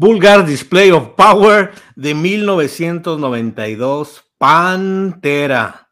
Vulgar 0.00 0.46
Display 0.46 0.92
of 0.92 1.16
Power 1.16 1.72
de 1.96 2.14
1992, 2.14 4.24
Pantera. 4.38 5.90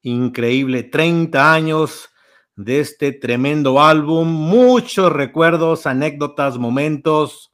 Increíble, 0.00 0.84
30 0.84 1.52
años 1.52 2.08
de 2.56 2.80
este 2.80 3.12
tremendo 3.12 3.82
álbum, 3.82 4.26
muchos 4.26 5.12
recuerdos, 5.12 5.86
anécdotas, 5.86 6.56
momentos. 6.56 7.52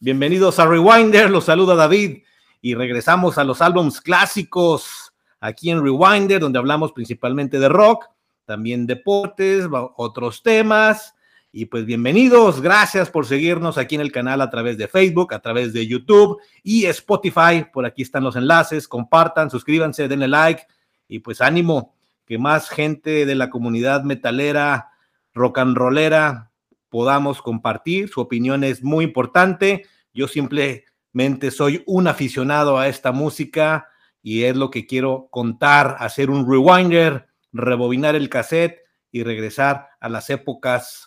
Bienvenidos 0.00 0.58
a 0.58 0.64
Rewinder, 0.64 1.28
los 1.28 1.44
saluda 1.44 1.74
David 1.74 2.22
y 2.62 2.74
regresamos 2.74 3.36
a 3.36 3.44
los 3.44 3.60
álbums 3.60 4.00
clásicos 4.00 5.12
aquí 5.38 5.68
en 5.68 5.84
Rewinder, 5.84 6.40
donde 6.40 6.58
hablamos 6.58 6.92
principalmente 6.92 7.58
de 7.58 7.68
rock, 7.68 8.06
también 8.46 8.86
deportes, 8.86 9.66
otros 9.98 10.42
temas 10.42 11.12
y 11.52 11.66
pues 11.66 11.86
bienvenidos, 11.86 12.60
gracias 12.60 13.10
por 13.10 13.26
seguirnos 13.26 13.78
aquí 13.78 13.94
en 13.94 14.00
el 14.00 14.12
canal 14.12 14.40
a 14.40 14.50
través 14.50 14.76
de 14.76 14.88
Facebook, 14.88 15.32
a 15.32 15.40
través 15.40 15.72
de 15.72 15.86
YouTube 15.86 16.38
y 16.62 16.84
Spotify. 16.86 17.64
Por 17.72 17.86
aquí 17.86 18.02
están 18.02 18.24
los 18.24 18.36
enlaces, 18.36 18.86
compartan, 18.86 19.50
suscríbanse, 19.50 20.08
denle 20.08 20.28
like 20.28 20.64
y 21.08 21.20
pues 21.20 21.40
ánimo 21.40 21.94
que 22.26 22.38
más 22.38 22.68
gente 22.68 23.24
de 23.24 23.34
la 23.34 23.48
comunidad 23.48 24.02
metalera, 24.02 24.90
rock 25.32 25.58
and 25.58 25.76
rollera 25.76 26.50
podamos 26.88 27.40
compartir. 27.40 28.08
Su 28.08 28.20
opinión 28.20 28.64
es 28.64 28.82
muy 28.82 29.04
importante. 29.04 29.86
Yo 30.12 30.28
simplemente 30.28 31.50
soy 31.50 31.82
un 31.86 32.08
aficionado 32.08 32.78
a 32.78 32.88
esta 32.88 33.12
música 33.12 33.88
y 34.22 34.42
es 34.42 34.56
lo 34.56 34.70
que 34.70 34.86
quiero 34.86 35.28
contar, 35.30 35.96
hacer 36.00 36.30
un 36.30 36.50
rewinder, 36.50 37.28
rebobinar 37.52 38.16
el 38.16 38.28
cassette 38.28 38.80
y 39.12 39.22
regresar 39.22 39.88
a 40.00 40.08
las 40.08 40.28
épocas 40.30 41.05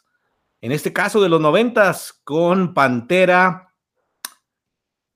en 0.61 0.71
este 0.71 0.91
caso 0.91 1.21
de 1.21 1.29
los 1.29 1.39
noventas, 1.39 2.19
con 2.23 2.73
Pantera. 2.73 3.73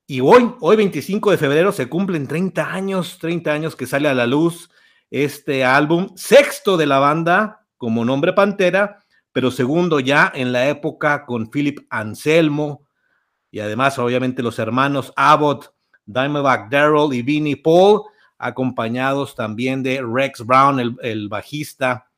Y 0.06 0.20
hoy, 0.20 0.54
hoy 0.60 0.76
25 0.76 1.30
de 1.30 1.38
febrero, 1.38 1.72
se 1.72 1.88
cumplen 1.88 2.26
30 2.26 2.72
años, 2.72 3.18
30 3.18 3.52
años 3.52 3.76
que 3.76 3.86
sale 3.86 4.08
a 4.08 4.14
la 4.14 4.26
luz 4.26 4.70
este 5.10 5.64
álbum, 5.64 6.08
sexto 6.16 6.76
de 6.76 6.86
la 6.86 6.98
banda, 6.98 7.66
como 7.76 8.04
nombre 8.04 8.32
Pantera, 8.32 9.04
pero 9.32 9.50
segundo 9.50 10.00
ya 10.00 10.32
en 10.34 10.52
la 10.52 10.68
época 10.68 11.26
con 11.26 11.50
Philip 11.50 11.80
Anselmo, 11.90 12.86
y 13.50 13.60
además 13.60 13.98
obviamente 13.98 14.42
los 14.42 14.58
hermanos 14.58 15.12
Abbott, 15.16 15.74
Diamondback 16.06 16.70
Darrell 16.70 17.12
y 17.12 17.22
Vinnie 17.22 17.56
Paul, 17.56 18.02
acompañados 18.38 19.34
también 19.34 19.82
de 19.82 20.02
Rex 20.02 20.44
Brown, 20.44 20.96
el 21.00 21.28
bajista 21.28 22.10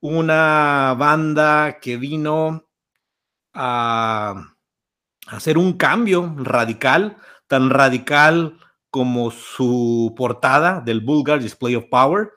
una 0.00 0.94
banda 0.98 1.78
que 1.80 1.96
vino 1.96 2.68
a 3.52 4.54
hacer 5.28 5.58
un 5.58 5.74
cambio 5.74 6.34
radical, 6.38 7.16
tan 7.46 7.70
radical 7.70 8.58
como 8.90 9.30
su 9.30 10.14
portada 10.16 10.80
del 10.80 11.00
Vulgar 11.00 11.40
Display 11.42 11.74
of 11.74 11.86
Power. 11.90 12.30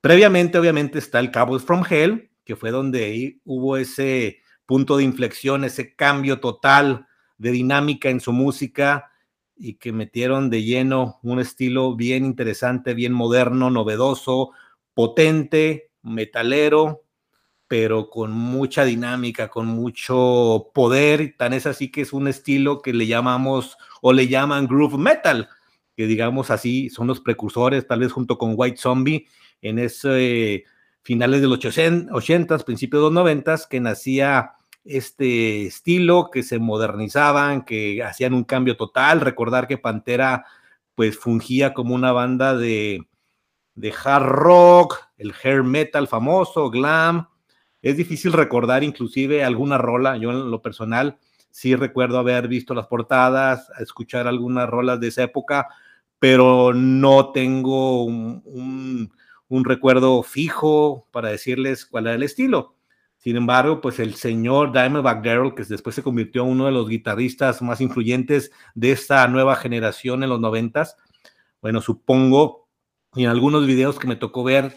Previamente, 0.00 0.58
obviamente, 0.58 0.98
está 0.98 1.18
el 1.18 1.30
Cowboys 1.30 1.64
from 1.64 1.84
Hell, 1.88 2.30
que 2.44 2.56
fue 2.56 2.70
donde 2.70 3.40
hubo 3.44 3.76
ese 3.76 4.40
punto 4.66 4.96
de 4.96 5.04
inflexión, 5.04 5.64
ese 5.64 5.94
cambio 5.94 6.40
total 6.40 7.06
de 7.38 7.50
dinámica 7.50 8.08
en 8.08 8.20
su 8.20 8.32
música 8.32 9.10
y 9.56 9.74
que 9.74 9.92
metieron 9.92 10.48
de 10.48 10.62
lleno 10.62 11.18
un 11.22 11.38
estilo 11.38 11.96
bien 11.96 12.24
interesante, 12.24 12.94
bien 12.94 13.12
moderno, 13.12 13.70
novedoso, 13.70 14.52
potente, 14.94 15.89
metalero, 16.02 17.04
pero 17.68 18.10
con 18.10 18.32
mucha 18.32 18.84
dinámica, 18.84 19.48
con 19.48 19.66
mucho 19.66 20.70
poder. 20.74 21.36
Tan 21.38 21.52
es 21.52 21.66
así 21.66 21.90
que 21.90 22.00
es 22.00 22.12
un 22.12 22.28
estilo 22.28 22.82
que 22.82 22.92
le 22.92 23.06
llamamos 23.06 23.76
o 24.02 24.12
le 24.12 24.28
llaman 24.28 24.66
groove 24.66 24.98
metal, 24.98 25.48
que 25.96 26.06
digamos 26.06 26.50
así 26.50 26.90
son 26.90 27.06
los 27.06 27.20
precursores, 27.20 27.86
tal 27.86 28.00
vez 28.00 28.12
junto 28.12 28.38
con 28.38 28.54
White 28.56 28.78
Zombie, 28.78 29.26
en 29.62 29.78
ese 29.78 30.64
finales 31.02 31.40
de 31.40 31.48
los 31.48 31.64
80, 31.64 32.58
principios 32.58 33.00
de 33.00 33.04
los 33.04 33.12
90, 33.12 33.56
que 33.68 33.80
nacía 33.80 34.52
este 34.84 35.66
estilo, 35.66 36.30
que 36.32 36.42
se 36.42 36.58
modernizaban, 36.58 37.64
que 37.64 38.02
hacían 38.02 38.34
un 38.34 38.44
cambio 38.44 38.76
total. 38.76 39.20
Recordar 39.20 39.68
que 39.68 39.78
Pantera 39.78 40.44
pues 40.94 41.18
fungía 41.18 41.72
como 41.72 41.94
una 41.94 42.12
banda 42.12 42.56
de 42.56 43.06
de 43.74 43.92
hard 44.04 44.24
rock, 44.24 44.98
el 45.16 45.32
hair 45.42 45.62
metal 45.62 46.08
famoso, 46.08 46.70
glam. 46.70 47.28
Es 47.82 47.96
difícil 47.96 48.32
recordar 48.32 48.84
inclusive 48.84 49.42
alguna 49.44 49.78
rola. 49.78 50.16
Yo 50.16 50.30
en 50.30 50.50
lo 50.50 50.60
personal 50.60 51.18
sí 51.50 51.74
recuerdo 51.74 52.18
haber 52.18 52.48
visto 52.48 52.74
las 52.74 52.86
portadas, 52.86 53.70
escuchar 53.78 54.26
algunas 54.26 54.68
rolas 54.68 55.00
de 55.00 55.08
esa 55.08 55.22
época, 55.22 55.68
pero 56.18 56.72
no 56.74 57.32
tengo 57.32 58.04
un, 58.04 59.10
recuerdo 59.48 60.22
fijo 60.22 61.08
para 61.10 61.30
decirles 61.30 61.86
cuál 61.86 62.06
era 62.06 62.16
el 62.16 62.22
estilo. 62.22 62.76
Sin 63.16 63.36
embargo, 63.36 63.80
pues 63.80 63.98
el 63.98 64.14
señor 64.14 64.72
Diamondback 64.72 65.22
Darrell, 65.22 65.54
que 65.54 65.64
después 65.64 65.94
se 65.94 66.02
convirtió 66.02 66.42
en 66.42 66.50
uno 66.50 66.66
de 66.66 66.72
los 66.72 66.88
guitarristas 66.88 67.60
más 67.60 67.80
influyentes 67.80 68.50
de 68.74 68.92
esta 68.92 69.26
nueva 69.28 69.56
generación 69.56 70.22
en 70.22 70.30
los 70.30 70.40
noventas, 70.40 70.96
bueno, 71.60 71.82
supongo 71.82 72.59
y 73.14 73.24
en 73.24 73.30
algunos 73.30 73.66
videos 73.66 73.98
que 73.98 74.06
me 74.06 74.16
tocó 74.16 74.44
ver 74.44 74.76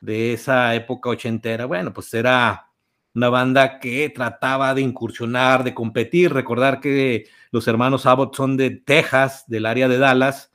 de 0.00 0.32
esa 0.32 0.74
época 0.74 1.10
ochentera, 1.10 1.66
bueno, 1.66 1.92
pues 1.92 2.12
era 2.14 2.68
una 3.14 3.28
banda 3.28 3.78
que 3.78 4.08
trataba 4.10 4.74
de 4.74 4.82
incursionar, 4.82 5.64
de 5.64 5.74
competir. 5.74 6.32
Recordar 6.32 6.80
que 6.80 7.26
los 7.50 7.68
hermanos 7.68 8.06
Abbott 8.06 8.34
son 8.34 8.56
de 8.56 8.70
Texas, 8.70 9.44
del 9.46 9.66
área 9.66 9.88
de 9.88 9.98
Dallas. 9.98 10.50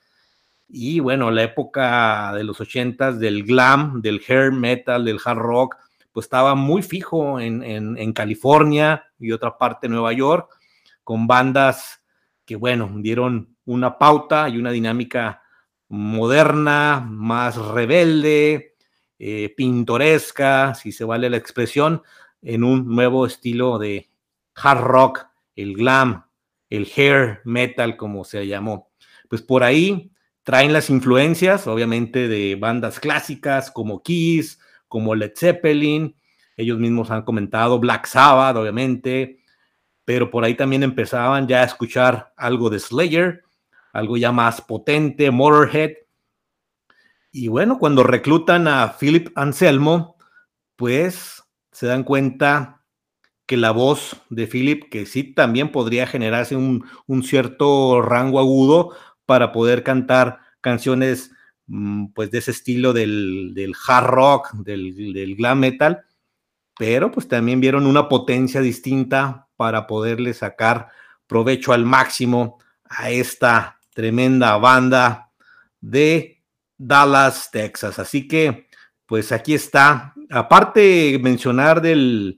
Y 0.67 0.99
bueno, 0.99 1.31
la 1.31 1.43
época 1.43 2.33
de 2.33 2.43
los 2.43 2.59
ochentas, 2.59 3.19
del 3.19 3.43
glam, 3.43 4.01
del 4.01 4.21
hair 4.27 4.51
metal, 4.51 5.05
del 5.05 5.19
hard 5.23 5.37
rock, 5.37 5.75
pues 6.11 6.25
estaba 6.25 6.55
muy 6.55 6.81
fijo 6.81 7.39
en, 7.39 7.63
en 7.63 8.13
California 8.13 9.05
y 9.19 9.31
otra 9.31 9.57
parte 9.57 9.87
de 9.87 9.93
Nueva 9.93 10.13
York, 10.13 10.49
con 11.03 11.27
bandas 11.27 12.01
que, 12.43 12.55
bueno, 12.55 12.89
dieron 12.97 13.55
una 13.65 13.97
pauta 13.97 14.49
y 14.49 14.57
una 14.57 14.71
dinámica 14.71 15.41
moderna, 15.89 17.05
más 17.09 17.57
rebelde, 17.57 18.75
eh, 19.19 19.53
pintoresca, 19.55 20.75
si 20.75 20.91
se 20.91 21.05
vale 21.05 21.29
la 21.29 21.37
expresión, 21.37 22.03
en 22.41 22.63
un 22.63 22.87
nuevo 22.87 23.25
estilo 23.25 23.79
de 23.79 24.09
hard 24.55 24.81
rock, 24.81 25.27
el 25.55 25.75
glam, 25.75 26.25
el 26.69 26.87
hair 26.95 27.41
metal, 27.45 27.97
como 27.97 28.23
se 28.23 28.47
llamó. 28.47 28.91
Pues 29.29 29.41
por 29.41 29.63
ahí 29.63 30.11
traen 30.43 30.73
las 30.73 30.89
influencias, 30.89 31.67
obviamente, 31.67 32.27
de 32.27 32.55
bandas 32.55 32.99
clásicas 32.99 33.71
como 33.71 34.01
Kiss, 34.03 34.59
como 34.87 35.15
Led 35.15 35.33
Zeppelin, 35.35 36.15
ellos 36.55 36.79
mismos 36.79 37.11
han 37.11 37.21
comentado 37.21 37.79
Black 37.79 38.07
Sabbath, 38.07 38.55
obviamente, 38.55 39.39
pero 40.05 40.31
por 40.31 40.43
ahí 40.43 40.55
también 40.55 40.83
empezaban 40.83 41.47
ya 41.47 41.61
a 41.61 41.65
escuchar 41.65 42.33
algo 42.35 42.69
de 42.69 42.79
Slayer, 42.79 43.43
algo 43.97 44.15
ya 44.15 44.31
más 44.31 44.61
potente, 44.61 45.31
Motorhead. 45.31 45.93
Y 47.31 47.47
bueno, 47.47 47.79
cuando 47.79 48.03
reclutan 48.03 48.67
a 48.67 48.95
Philip 48.99 49.29
Anselmo, 49.33 50.17
pues 50.75 51.43
se 51.71 51.87
dan 51.87 52.03
cuenta 52.03 52.83
que 53.47 53.57
la 53.57 53.71
voz 53.71 54.15
de 54.29 54.45
Philip, 54.45 54.87
que 54.91 55.07
sí 55.07 55.33
también 55.33 55.71
podría 55.71 56.05
generarse 56.05 56.55
un, 56.55 56.83
cierto 57.23 58.03
rango 58.03 58.39
agudo 58.39 58.95
para 59.25 59.51
poder 59.51 59.81
cantar 59.81 60.41
canciones 60.61 61.31
mm, 61.65 62.09
pues 62.13 62.29
de 62.29 62.37
ese 62.37 62.51
estilo 62.51 62.93
del, 62.93 63.73
hard 63.87 64.05
rock, 64.05 64.53
del, 64.57 64.95
del, 65.11 65.35
glam 65.35 65.59
metal, 65.59 66.05
pero 66.77 67.09
pues 67.09 67.27
también 67.27 67.59
vieron 67.59 67.87
una 67.87 68.07
potencia 68.07 68.61
distinta 68.61 69.47
para 69.55 69.87
poderle 69.87 70.35
sacar 70.35 70.89
provecho 71.25 71.73
al 71.73 71.83
máximo 71.83 72.59
a 72.85 73.09
esta 73.09 73.76
tremenda 73.97 74.55
banda 74.57 75.31
de 75.81 76.43
Dallas, 76.77 77.49
Texas. 77.49 77.97
Así 77.97 78.27
que, 78.27 78.67
pues 79.07 79.31
aquí 79.31 79.55
está. 79.55 80.13
Aparte 80.29 81.17
mencionar 81.19 81.81
del 81.81 82.37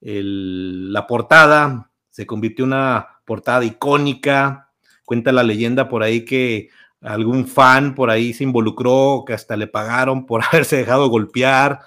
la 0.00 1.06
portada, 1.06 1.90
se 2.08 2.24
convirtió 2.24 2.64
en 2.64 2.72
una 2.72 3.20
portada 3.26 3.66
icónica. 3.66 4.70
Cuenta 5.04 5.30
la 5.30 5.42
leyenda 5.42 5.90
por 5.90 6.02
ahí 6.02 6.24
que 6.24 6.70
algún 7.02 7.46
fan 7.46 7.94
por 7.94 8.08
ahí 8.08 8.32
se 8.32 8.44
involucró, 8.44 9.24
que 9.26 9.34
hasta 9.34 9.58
le 9.58 9.66
pagaron 9.66 10.24
por 10.24 10.42
haberse 10.48 10.78
dejado 10.78 11.10
golpear. 11.10 11.80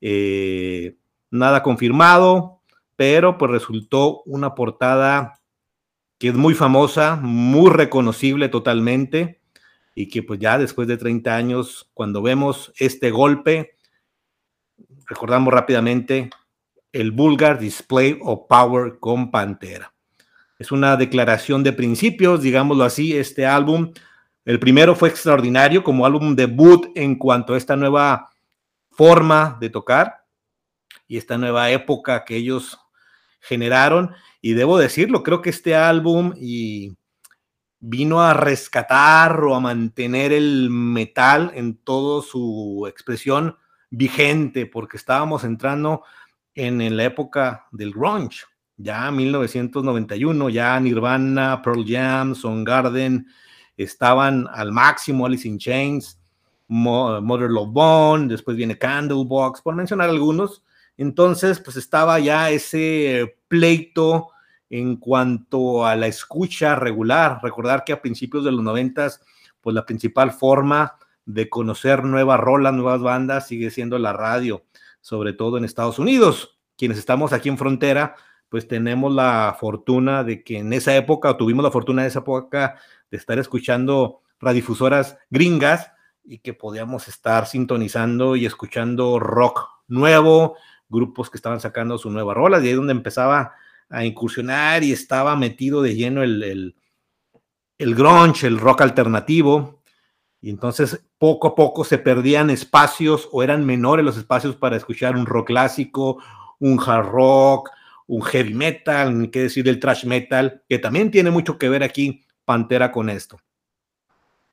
Eh, 0.00 0.94
nada 1.28 1.64
confirmado, 1.64 2.60
pero 2.94 3.36
pues 3.36 3.50
resultó 3.50 4.22
una 4.26 4.54
portada 4.54 5.40
que 6.24 6.30
es 6.30 6.34
muy 6.34 6.54
famosa, 6.54 7.16
muy 7.16 7.70
reconocible 7.70 8.48
totalmente, 8.48 9.42
y 9.94 10.08
que 10.08 10.22
pues 10.22 10.40
ya 10.40 10.56
después 10.56 10.88
de 10.88 10.96
30 10.96 11.36
años, 11.36 11.90
cuando 11.92 12.22
vemos 12.22 12.72
este 12.78 13.10
golpe, 13.10 13.76
recordamos 15.06 15.52
rápidamente 15.52 16.30
el 16.92 17.10
Vulgar 17.10 17.58
Display 17.58 18.18
of 18.22 18.46
Power 18.48 18.98
con 19.00 19.30
Pantera. 19.30 19.92
es 20.58 20.72
una 20.72 20.96
declaración 20.96 21.62
de 21.62 21.74
principios, 21.74 22.40
digámoslo 22.40 22.84
así, 22.84 23.14
este 23.14 23.44
álbum. 23.44 23.92
El 24.46 24.58
primero 24.58 24.96
fue 24.96 25.10
extraordinario 25.10 25.84
como 25.84 26.06
álbum 26.06 26.34
debut 26.34 26.86
en 26.94 27.16
cuanto 27.16 27.52
a 27.52 27.58
esta 27.58 27.76
nueva 27.76 28.30
forma 28.88 29.58
de 29.60 29.68
tocar 29.68 30.24
y 31.06 31.18
esta 31.18 31.36
nueva 31.36 31.70
época 31.70 32.24
que 32.24 32.36
ellos 32.36 32.78
generaron. 33.40 34.14
Y 34.46 34.52
debo 34.52 34.76
decirlo, 34.76 35.22
creo 35.22 35.40
que 35.40 35.48
este 35.48 35.74
álbum 35.74 36.34
y 36.38 36.94
vino 37.80 38.20
a 38.20 38.34
rescatar 38.34 39.42
o 39.42 39.54
a 39.54 39.60
mantener 39.60 40.34
el 40.34 40.68
metal 40.68 41.50
en 41.54 41.78
toda 41.78 42.20
su 42.20 42.84
expresión 42.86 43.56
vigente, 43.88 44.66
porque 44.66 44.98
estábamos 44.98 45.44
entrando 45.44 46.02
en, 46.54 46.94
la 46.94 47.04
época 47.04 47.68
del 47.72 47.92
grunge, 47.92 48.42
ya 48.76 49.10
1991, 49.10 50.50
ya 50.50 50.78
Nirvana, 50.78 51.62
Pearl 51.62 51.82
Jam, 51.88 52.34
Garden 52.64 53.26
estaban 53.78 54.46
al 54.52 54.72
máximo, 54.72 55.24
Alice 55.24 55.48
in 55.48 55.56
Chains, 55.56 56.20
Mother 56.68 57.48
Love 57.48 57.72
Bone, 57.72 58.28
después 58.28 58.58
viene 58.58 58.76
Candlebox, 58.76 59.62
por 59.62 59.74
mencionar 59.74 60.10
algunos. 60.10 60.62
Entonces, 60.98 61.58
pues 61.60 61.76
estaba 61.78 62.18
ya 62.18 62.50
ese 62.50 63.38
pleito 63.48 64.32
en 64.74 64.96
cuanto 64.96 65.86
a 65.86 65.94
la 65.94 66.08
escucha 66.08 66.74
regular. 66.74 67.38
Recordar 67.44 67.84
que 67.84 67.92
a 67.92 68.02
principios 68.02 68.44
de 68.44 68.50
los 68.50 68.60
noventas, 68.60 69.20
pues 69.60 69.72
la 69.72 69.86
principal 69.86 70.32
forma 70.32 70.96
de 71.24 71.48
conocer 71.48 72.02
nuevas 72.02 72.40
rolas, 72.40 72.74
nuevas 72.74 73.00
bandas, 73.00 73.46
sigue 73.46 73.70
siendo 73.70 74.00
la 74.00 74.12
radio, 74.12 74.64
sobre 75.00 75.32
todo 75.32 75.58
en 75.58 75.64
Estados 75.64 76.00
Unidos. 76.00 76.58
Quienes 76.76 76.98
estamos 76.98 77.32
aquí 77.32 77.48
en 77.48 77.56
frontera, 77.56 78.16
pues 78.48 78.66
tenemos 78.66 79.14
la 79.14 79.56
fortuna 79.60 80.24
de 80.24 80.42
que 80.42 80.58
en 80.58 80.72
esa 80.72 80.96
época, 80.96 81.30
o 81.30 81.36
tuvimos 81.36 81.62
la 81.62 81.70
fortuna 81.70 82.02
en 82.02 82.08
esa 82.08 82.18
época 82.18 82.76
de 83.12 83.16
estar 83.16 83.38
escuchando 83.38 84.22
radiodifusoras 84.40 85.18
gringas 85.30 85.92
y 86.24 86.38
que 86.38 86.52
podíamos 86.52 87.06
estar 87.06 87.46
sintonizando 87.46 88.34
y 88.34 88.44
escuchando 88.44 89.20
rock 89.20 89.68
nuevo, 89.86 90.56
grupos 90.88 91.30
que 91.30 91.38
estaban 91.38 91.60
sacando 91.60 91.96
su 91.96 92.10
nueva 92.10 92.34
rola, 92.34 92.58
y 92.58 92.62
ahí 92.62 92.70
es 92.70 92.76
donde 92.76 92.92
empezaba 92.92 93.52
a 93.90 94.04
incursionar 94.04 94.82
y 94.82 94.92
estaba 94.92 95.36
metido 95.36 95.82
de 95.82 95.94
lleno 95.94 96.22
el, 96.22 96.42
el, 96.42 96.76
el 97.78 97.94
grunge, 97.94 98.46
el 98.46 98.58
rock 98.58 98.82
alternativo, 98.82 99.82
y 100.40 100.50
entonces 100.50 101.02
poco 101.18 101.48
a 101.48 101.54
poco 101.54 101.84
se 101.84 101.98
perdían 101.98 102.50
espacios 102.50 103.28
o 103.32 103.42
eran 103.42 103.64
menores 103.64 104.04
los 104.04 104.16
espacios 104.16 104.56
para 104.56 104.76
escuchar 104.76 105.16
un 105.16 105.26
rock 105.26 105.46
clásico, 105.46 106.22
un 106.58 106.78
hard 106.78 107.06
rock, 107.06 107.70
un 108.06 108.22
heavy 108.22 108.52
metal, 108.52 109.18
ni 109.18 109.28
qué 109.28 109.42
decir 109.42 109.64
del 109.64 109.80
thrash 109.80 110.04
metal, 110.04 110.62
que 110.68 110.78
también 110.78 111.10
tiene 111.10 111.30
mucho 111.30 111.58
que 111.58 111.68
ver 111.68 111.82
aquí 111.82 112.24
Pantera 112.44 112.92
con 112.92 113.08
esto. 113.08 113.38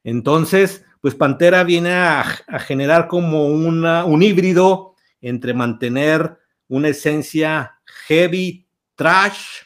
Entonces, 0.04 0.86
pues 1.02 1.14
Pantera 1.14 1.64
viene 1.66 1.92
a, 1.92 2.22
a 2.22 2.60
generar 2.60 3.08
como 3.08 3.48
una, 3.48 4.06
un 4.06 4.24
híbrido 4.24 4.96
entre 5.20 5.54
mantener 5.54 6.38
una 6.70 6.88
esencia 6.88 7.80
heavy 8.08 8.61
trash, 9.02 9.64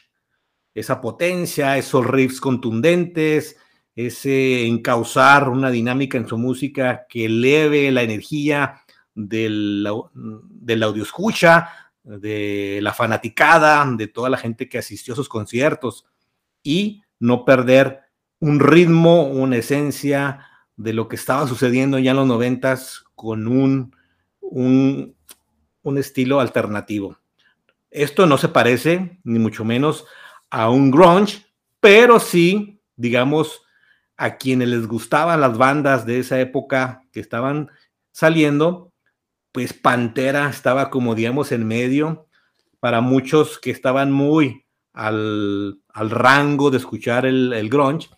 esa 0.72 0.98
potencia, 0.98 1.76
esos 1.76 2.06
riffs 2.06 2.40
contundentes, 2.40 3.58
ese 3.94 4.66
encauzar 4.66 5.50
una 5.50 5.70
dinámica 5.70 6.16
en 6.16 6.26
su 6.26 6.38
música 6.38 7.04
que 7.06 7.26
eleve 7.26 7.90
la 7.90 8.02
energía 8.02 8.80
del, 9.14 9.86
del 10.14 10.82
audio 10.82 11.02
escucha, 11.02 11.68
de 12.02 12.78
la 12.80 12.94
fanaticada, 12.94 13.84
de 13.94 14.06
toda 14.06 14.30
la 14.30 14.38
gente 14.38 14.70
que 14.70 14.78
asistió 14.78 15.12
a 15.12 15.16
sus 15.16 15.28
conciertos 15.28 16.06
y 16.62 17.02
no 17.18 17.44
perder 17.44 18.00
un 18.40 18.58
ritmo, 18.58 19.24
una 19.24 19.58
esencia 19.58 20.46
de 20.76 20.94
lo 20.94 21.08
que 21.08 21.16
estaba 21.16 21.46
sucediendo 21.46 21.98
ya 21.98 22.12
en 22.12 22.16
los 22.16 22.26
noventas 22.26 23.04
con 23.14 23.46
un, 23.48 23.94
un, 24.40 25.14
un 25.82 25.98
estilo 25.98 26.40
alternativo. 26.40 27.18
Esto 27.96 28.26
no 28.26 28.36
se 28.36 28.48
parece, 28.48 29.18
ni 29.24 29.38
mucho 29.38 29.64
menos, 29.64 30.04
a 30.50 30.68
un 30.68 30.90
grunge, 30.90 31.46
pero 31.80 32.20
sí, 32.20 32.82
digamos, 32.94 33.62
a 34.18 34.36
quienes 34.36 34.68
les 34.68 34.86
gustaban 34.86 35.40
las 35.40 35.56
bandas 35.56 36.04
de 36.04 36.18
esa 36.18 36.38
época 36.38 37.02
que 37.10 37.20
estaban 37.20 37.70
saliendo, 38.12 38.92
pues 39.50 39.72
Pantera 39.72 40.50
estaba 40.50 40.90
como, 40.90 41.14
digamos, 41.14 41.52
en 41.52 41.66
medio. 41.66 42.28
Para 42.80 43.00
muchos 43.00 43.58
que 43.58 43.70
estaban 43.70 44.12
muy 44.12 44.66
al, 44.92 45.80
rango 45.94 46.70
de 46.70 46.76
escuchar 46.76 47.24
el, 47.24 47.54
el, 47.54 47.70
grunge, 47.70 48.10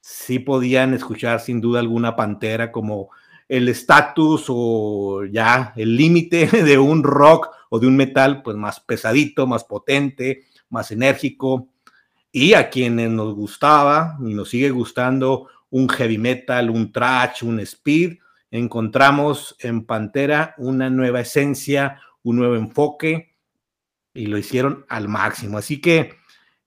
sí 0.00 0.38
podían 0.38 0.94
escuchar 0.94 1.40
sin 1.40 1.60
duda 1.60 1.80
alguna 1.80 2.14
Pantera 2.14 2.70
como 2.70 3.10
el 3.48 3.68
estatus 3.68 4.44
o 4.48 5.24
ya 5.24 5.72
el 5.76 5.96
límite 5.96 6.46
de 6.62 6.78
un 6.78 7.02
rock 7.02 7.48
o 7.70 7.78
de 7.78 7.86
un 7.86 7.96
metal 7.96 8.42
pues 8.42 8.56
más 8.56 8.80
pesadito, 8.80 9.46
más 9.46 9.64
potente, 9.64 10.44
más 10.68 10.90
enérgico. 10.90 11.68
Y 12.30 12.52
a 12.52 12.68
quienes 12.68 13.10
nos 13.10 13.34
gustaba 13.34 14.18
y 14.20 14.34
nos 14.34 14.50
sigue 14.50 14.70
gustando 14.70 15.48
un 15.70 15.88
heavy 15.88 16.18
metal, 16.18 16.70
un 16.70 16.92
thrash, 16.92 17.42
un 17.42 17.60
speed, 17.60 18.18
encontramos 18.50 19.56
en 19.60 19.84
Pantera 19.84 20.54
una 20.58 20.90
nueva 20.90 21.20
esencia, 21.20 22.00
un 22.22 22.36
nuevo 22.36 22.54
enfoque 22.56 23.34
y 24.14 24.26
lo 24.26 24.38
hicieron 24.38 24.84
al 24.88 25.08
máximo. 25.08 25.58
Así 25.58 25.80
que 25.80 26.16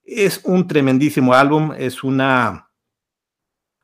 es 0.04 0.40
un 0.44 0.66
tremendísimo 0.66 1.34
álbum, 1.34 1.72
es 1.76 2.02
una 2.02 2.68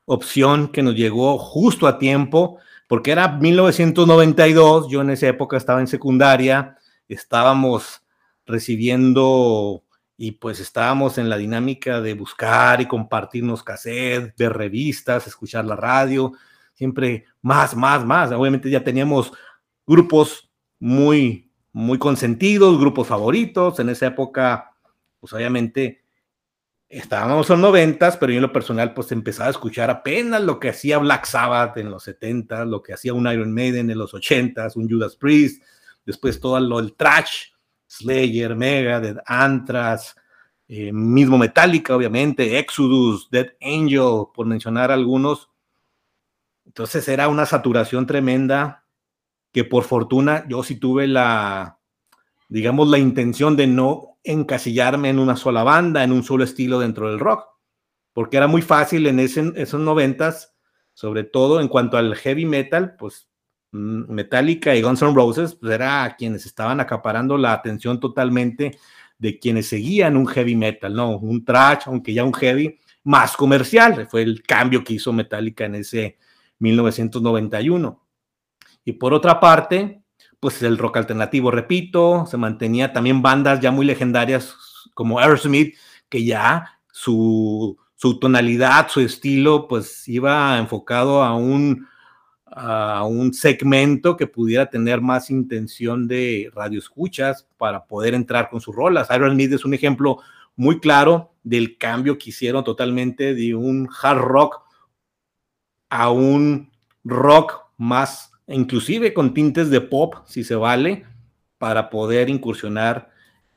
opción 0.05 0.69
que 0.69 0.83
nos 0.83 0.95
llegó 0.95 1.39
justo 1.39 1.87
a 1.87 1.99
tiempo, 1.99 2.59
porque 2.89 3.13
era 3.13 3.29
1992, 3.29 4.89
yo 4.91 5.03
en 5.03 5.11
esa 5.11 5.29
época 5.29 5.57
estaba 5.57 5.81
en 5.81 5.87
secundaria, 5.87 6.79
estábamos 7.07 8.03
recibiendo 8.47 9.85
y 10.17 10.33
pues 10.33 10.59
estábamos 10.59 11.19
en 11.19 11.29
la 11.29 11.37
dinámica 11.37 12.01
de 12.01 12.15
buscar 12.15 12.81
y 12.81 12.87
compartirnos 12.87 13.63
cassettes, 13.63 14.35
ver 14.37 14.55
revistas, 14.55 15.27
escuchar 15.27 15.67
la 15.67 15.77
radio, 15.77 16.33
siempre 16.75 17.27
más, 17.43 17.77
más, 17.77 18.05
más. 18.05 18.33
Obviamente 18.33 18.71
ya 18.71 18.83
teníamos 18.83 19.33
grupos 19.87 20.51
muy, 20.81 21.53
muy 21.73 21.99
consentidos, 21.99 22.81
grupos 22.81 23.07
favoritos. 23.07 23.79
En 23.79 23.91
esa 23.91 24.07
época, 24.07 24.73
pues 25.21 25.33
obviamente 25.35 26.03
estábamos 26.89 27.51
en 27.51 27.61
noventas, 27.61 28.17
pero 28.17 28.33
yo 28.33 28.39
en 28.39 28.43
lo 28.43 28.53
personal 28.53 28.95
pues 28.95 29.13
empezaba 29.13 29.49
a 29.49 29.51
escuchar 29.51 29.91
apenas 29.91 30.43
lo 30.43 30.59
que 30.59 30.71
hacía 30.71 30.99
Black 30.99 31.27
Sabbath 31.27 31.77
en 31.77 31.91
los 31.91 32.03
70, 32.05 32.65
lo 32.65 32.83
que 32.83 32.95
hacía 32.95 33.13
un 33.13 33.27
Iron 33.31 33.53
Maiden 33.53 33.91
en 33.91 33.99
los 33.99 34.15
80, 34.15 34.69
un 34.77 34.89
Judas 34.89 35.17
Priest, 35.17 35.63
después 36.07 36.41
todo 36.41 36.59
lo 36.61 36.79
el 36.79 36.95
trash, 36.95 37.49
Slayer, 37.87 38.57
Megadeth, 38.57 39.19
Anthrax, 39.27 40.17
eh, 40.69 40.93
mismo 40.93 41.39
Metallica, 41.39 41.97
obviamente, 41.97 42.59
Exodus, 42.59 43.31
Dead 43.31 43.49
Angel, 43.61 44.27
por 44.35 44.47
mencionar 44.47 44.91
algunos. 44.91 45.51
Entonces 46.67 47.09
era 47.09 47.29
una 47.29 47.47
saturación 47.47 48.07
tremenda 48.07 48.85
que 49.53 49.65
por 49.65 49.85
fortuna 49.85 50.45
yo 50.47 50.63
sí 50.63 50.77
tuve 50.77 51.07
la, 51.07 51.79
digamos, 52.49 52.89
la 52.89 52.99
intención 52.99 53.57
de 53.57 53.67
no 53.67 54.08
encasillarme 54.25 55.11
en 55.11 55.19
una 55.19 55.37
sola 55.37 55.63
banda, 55.63 56.05
en 56.05 56.13
un 56.13 56.23
solo 56.23 56.45
estilo 56.45 56.81
dentro 56.81 57.11
del 57.11 57.19
rock, 57.19 57.45
porque 58.13 58.37
era 58.37 58.47
muy 58.47 58.63
fácil 58.63 59.07
en 59.07 59.21
ese, 59.21 59.53
esos 59.57 59.81
noventas, 59.81 60.55
sobre 60.95 61.25
todo 61.25 61.61
en 61.61 61.69
cuanto 61.69 61.97
al 61.97 62.15
heavy 62.17 62.45
metal, 62.45 62.97
pues 62.97 63.29
Mm, 63.73 64.11
Metallica 64.11 64.75
y 64.75 64.83
Guns 64.83 65.03
N' 65.03 65.15
Roses, 65.15 65.55
pues 65.55 65.73
era 65.73 66.15
quienes 66.17 66.47
estaban 66.47 66.81
acaparando 66.81 67.37
la 67.37 67.53
atención 67.53 68.01
totalmente 68.01 68.79
de 69.19 69.39
quienes 69.39 69.69
seguían 69.69 70.17
un 70.17 70.27
heavy 70.27 70.57
metal, 70.57 70.95
¿no? 70.95 71.19
Un 71.19 71.45
trash, 71.45 71.83
aunque 71.87 72.15
ya 72.15 72.25
un 72.25 72.33
heavy 72.33 72.79
más 73.05 73.37
comercial, 73.37 74.07
fue 74.09 74.23
el 74.23 74.43
cambio 74.43 74.85
que 74.85 74.95
hizo 74.95 75.13
Metallica 75.13 75.67
en 75.67 75.77
ese 75.77 76.19
1991. 76.61 78.03
Y 78.85 78.93
por 78.93 79.13
otra 79.13 79.39
parte, 79.39 79.98
pues 80.41 80.63
el 80.63 80.79
rock 80.79 80.99
alternativo, 80.99 81.51
repito, 81.51 82.27
se 82.27 82.37
mantenía 82.37 82.93
también 82.93 83.23
bandas 83.23 83.61
ya 83.61 83.71
muy 83.71 83.87
legendarias 83.87 84.57
como 84.95 85.19
Aerosmith, 85.19 85.77
que 86.09 86.25
ya 86.25 86.79
su, 86.93 87.77
su 87.97 88.19
tonalidad, 88.19 88.89
su 88.89 89.01
estilo, 89.01 89.69
pues 89.69 90.07
iba 90.09 90.59
enfocado 90.59 91.23
a 91.23 91.35
un 91.35 91.87
a 92.51 93.05
un 93.05 93.33
segmento 93.33 94.17
que 94.17 94.27
pudiera 94.27 94.69
tener 94.69 95.01
más 95.01 95.31
intención 95.31 96.09
de 96.09 96.51
radioescuchas 96.55 97.47
para 97.57 97.85
poder 97.85 98.15
entrar 98.15 98.51
con 98.51 98.61
sus 98.61 98.75
rolas. 98.75 99.09
Iron 99.15 99.33
Smith 99.33 99.53
es 99.53 99.65
un 99.65 99.75
ejemplo 99.75 100.19
muy 100.57 100.81
claro 100.81 101.33
del 101.45 101.79
cambio 101.79 102.19
que 102.19 102.31
hicieron 102.31 102.65
totalmente 102.65 103.35
de 103.35 103.55
un 103.55 103.89
hard 104.03 104.19
rock 104.19 104.63
a 105.89 106.11
un 106.11 106.71
rock 107.05 107.61
más, 107.77 108.33
inclusive 108.55 109.13
con 109.13 109.35
tintes 109.35 109.71
de 109.71 109.81
pop, 109.81 110.15
si 110.27 110.43
se 110.43 110.55
vale, 110.55 111.05
para 111.59 111.91
poder 111.91 112.31
incursionar 112.31 113.11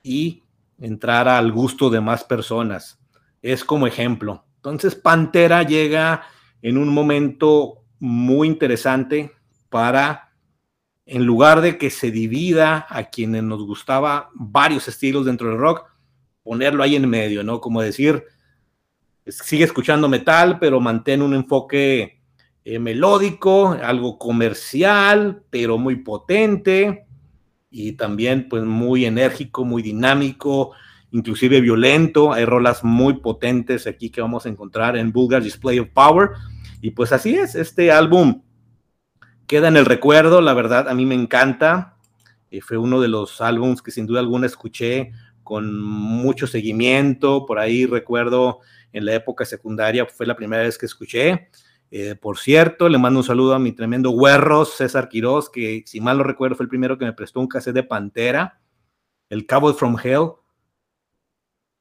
y 0.03 0.43
entrar 0.79 1.27
al 1.27 1.51
gusto 1.51 1.89
de 1.89 2.01
más 2.01 2.23
personas. 2.23 2.99
es 3.41 3.63
como 3.63 3.87
ejemplo. 3.87 4.43
Entonces, 4.57 4.93
Pantera 4.93 5.63
llega 5.63 6.21
en 6.61 6.77
un 6.77 6.89
momento 6.93 7.83
muy 7.99 8.47
interesante 8.47 9.31
para, 9.69 10.33
en 11.07 11.25
lugar 11.25 11.61
de 11.61 11.79
que 11.79 11.89
se 11.89 12.11
divida 12.11 12.85
a 12.87 13.05
quienes 13.05 13.41
nos 13.41 13.65
gustaba 13.65 14.29
varios 14.35 14.87
estilos 14.87 15.25
dentro 15.25 15.49
del 15.49 15.57
rock, 15.57 15.87
ponerlo 16.43 16.83
ahí 16.83 16.95
en 16.95 17.09
medio, 17.09 17.43
¿no? 17.43 17.59
Como 17.61 17.81
decir, 17.81 18.23
sigue 19.25 19.63
escuchando 19.63 20.07
metal, 20.07 20.59
pero 20.59 20.79
mantén 20.79 21.23
un 21.23 21.33
enfoque 21.33 22.20
eh, 22.63 22.79
melódico, 22.79 23.77
algo 23.81 24.17
comercial, 24.19 25.43
pero 25.49 25.77
muy 25.77 25.97
potente 25.97 27.05
y 27.71 27.93
también 27.93 28.49
pues 28.49 28.63
muy 28.63 29.05
enérgico, 29.05 29.63
muy 29.63 29.81
dinámico, 29.81 30.73
inclusive 31.11 31.61
violento. 31.61 32.33
Hay 32.33 32.45
rolas 32.45 32.83
muy 32.83 33.15
potentes 33.15 33.87
aquí 33.87 34.09
que 34.09 34.21
vamos 34.21 34.45
a 34.45 34.49
encontrar 34.49 34.97
en 34.97 35.11
Vulgar 35.11 35.41
Display 35.41 35.79
of 35.79 35.89
Power. 35.89 36.31
Y 36.81 36.91
pues 36.91 37.11
así 37.11 37.35
es, 37.35 37.55
este 37.55 37.91
álbum 37.91 38.43
queda 39.47 39.67
en 39.67 39.77
el 39.77 39.85
recuerdo, 39.85 40.41
la 40.41 40.53
verdad 40.53 40.87
a 40.87 40.93
mí 40.93 41.05
me 41.05 41.15
encanta. 41.15 41.97
y 42.49 42.61
fue 42.61 42.77
uno 42.77 42.99
de 43.01 43.07
los 43.07 43.41
álbums 43.41 43.81
que 43.81 43.91
sin 43.91 44.05
duda 44.05 44.19
alguna 44.19 44.45
escuché 44.45 45.13
con 45.43 45.81
mucho 45.81 46.47
seguimiento. 46.47 47.45
Por 47.45 47.59
ahí 47.59 47.85
recuerdo 47.85 48.59
en 48.93 49.05
la 49.05 49.13
época 49.15 49.45
secundaria, 49.45 50.05
fue 50.05 50.25
la 50.25 50.35
primera 50.35 50.63
vez 50.63 50.77
que 50.77 50.85
escuché. 50.85 51.49
Eh, 51.93 52.15
por 52.15 52.37
cierto, 52.37 52.87
le 52.87 52.97
mando 52.97 53.19
un 53.19 53.25
saludo 53.25 53.53
a 53.53 53.59
mi 53.59 53.73
tremendo 53.73 54.11
güerros, 54.11 54.75
César 54.77 55.09
Quiroz, 55.09 55.49
que 55.49 55.83
si 55.85 55.99
mal 55.99 56.17
no 56.17 56.23
recuerdo 56.23 56.55
fue 56.55 56.63
el 56.63 56.69
primero 56.69 56.97
que 56.97 57.03
me 57.03 57.11
prestó 57.11 57.41
un 57.41 57.49
cassette 57.49 57.75
de 57.75 57.83
Pantera, 57.83 58.61
el 59.29 59.45
Cowboy 59.45 59.73
from 59.73 59.97
Hell 60.01 60.29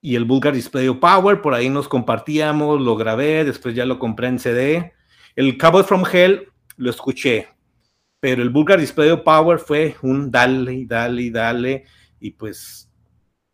y 0.00 0.16
el 0.16 0.24
Vulgar 0.24 0.52
Display 0.52 0.88
of 0.88 0.98
Power. 0.98 1.40
Por 1.40 1.54
ahí 1.54 1.70
nos 1.70 1.86
compartíamos, 1.88 2.80
lo 2.80 2.96
grabé, 2.96 3.44
después 3.44 3.72
ya 3.76 3.86
lo 3.86 4.00
compré 4.00 4.26
en 4.26 4.40
CD. 4.40 4.92
El 5.36 5.56
Cowboy 5.56 5.84
from 5.84 6.02
Hell 6.12 6.48
lo 6.76 6.90
escuché, 6.90 7.48
pero 8.18 8.42
el 8.42 8.50
Vulgar 8.50 8.80
Display 8.80 9.10
of 9.10 9.20
Power 9.20 9.60
fue 9.60 9.94
un 10.02 10.28
dale, 10.28 10.86
dale, 10.86 11.30
dale, 11.30 11.84
y 12.18 12.32
pues 12.32 12.90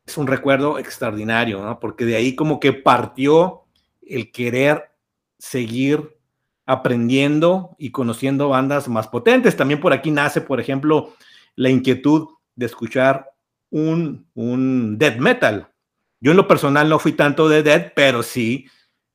es 0.06 0.16
un 0.16 0.26
recuerdo 0.26 0.78
extraordinario. 0.78 1.78
Porque 1.82 2.06
de 2.06 2.16
ahí 2.16 2.34
como 2.34 2.60
que 2.60 2.72
partió 2.72 3.66
el 4.00 4.32
querer 4.32 4.90
seguir 5.38 6.15
aprendiendo 6.66 7.76
y 7.78 7.90
conociendo 7.90 8.48
bandas 8.48 8.88
más 8.88 9.08
potentes. 9.08 9.56
También 9.56 9.80
por 9.80 9.92
aquí 9.92 10.10
nace, 10.10 10.40
por 10.40 10.60
ejemplo, 10.60 11.14
la 11.54 11.70
inquietud 11.70 12.28
de 12.56 12.66
escuchar 12.66 13.30
un, 13.70 14.28
un 14.34 14.98
death 14.98 15.18
metal. 15.18 15.68
Yo 16.20 16.32
en 16.32 16.36
lo 16.36 16.48
personal 16.48 16.88
no 16.88 16.98
fui 16.98 17.12
tanto 17.12 17.48
de 17.48 17.62
death, 17.62 17.92
pero 17.94 18.22
sí 18.22 18.66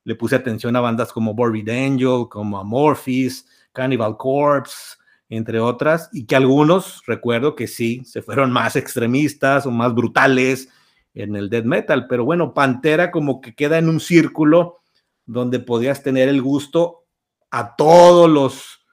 le 0.04 0.16
puse 0.16 0.36
atención 0.36 0.76
a 0.76 0.80
bandas 0.80 1.12
como 1.12 1.34
Morbid 1.34 1.70
Angel, 1.70 2.28
como 2.30 2.58
Amorphis, 2.58 3.46
Cannibal 3.72 4.18
Corpse, 4.18 4.98
entre 5.30 5.60
otras, 5.60 6.10
y 6.12 6.26
que 6.26 6.36
algunos, 6.36 7.04
recuerdo 7.06 7.56
que 7.56 7.68
sí, 7.68 8.04
se 8.06 8.22
fueron 8.22 8.52
más 8.52 8.76
extremistas 8.76 9.66
o 9.66 9.72
más 9.72 9.94
brutales 9.94 10.70
en 11.14 11.36
el 11.36 11.50
death 11.50 11.66
metal, 11.66 12.08
pero 12.08 12.26
bueno, 12.26 12.54
Pantera 12.54 13.12
como 13.12 13.42
que 13.42 13.54
queda 13.54 13.78
en 13.78 13.90
un 13.90 14.00
círculo 14.00 14.80
donde 15.26 15.60
podías 15.60 16.04
tener 16.04 16.30
el 16.30 16.42
gusto 16.42 17.01
a 17.52 17.76
todos 17.76 18.30
los, 18.30 18.86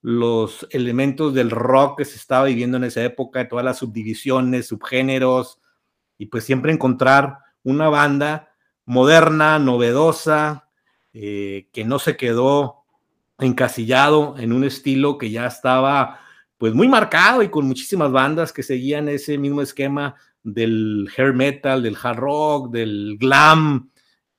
los 0.00 0.66
elementos 0.70 1.34
del 1.34 1.50
rock 1.50 1.98
que 1.98 2.04
se 2.04 2.16
estaba 2.16 2.46
viviendo 2.46 2.78
en 2.78 2.84
esa 2.84 3.04
época, 3.04 3.48
todas 3.48 3.64
las 3.64 3.78
subdivisiones, 3.78 4.68
subgéneros, 4.68 5.60
y 6.18 6.26
pues 6.26 6.44
siempre 6.44 6.72
encontrar 6.72 7.38
una 7.62 7.88
banda 7.88 8.50
moderna, 8.86 9.58
novedosa, 9.58 10.68
eh, 11.12 11.68
que 11.72 11.84
no 11.84 11.98
se 11.98 12.16
quedó 12.16 12.84
encasillado 13.38 14.36
en 14.38 14.52
un 14.52 14.64
estilo 14.64 15.18
que 15.18 15.30
ya 15.30 15.46
estaba 15.46 16.20
pues 16.58 16.72
muy 16.72 16.88
marcado 16.88 17.42
y 17.42 17.50
con 17.50 17.66
muchísimas 17.66 18.10
bandas 18.10 18.52
que 18.52 18.62
seguían 18.62 19.08
ese 19.08 19.36
mismo 19.36 19.60
esquema 19.60 20.14
del 20.42 21.10
hair 21.16 21.34
metal, 21.34 21.82
del 21.82 21.98
hard 22.02 22.18
rock, 22.18 22.70
del 22.70 23.16
glam, 23.18 23.90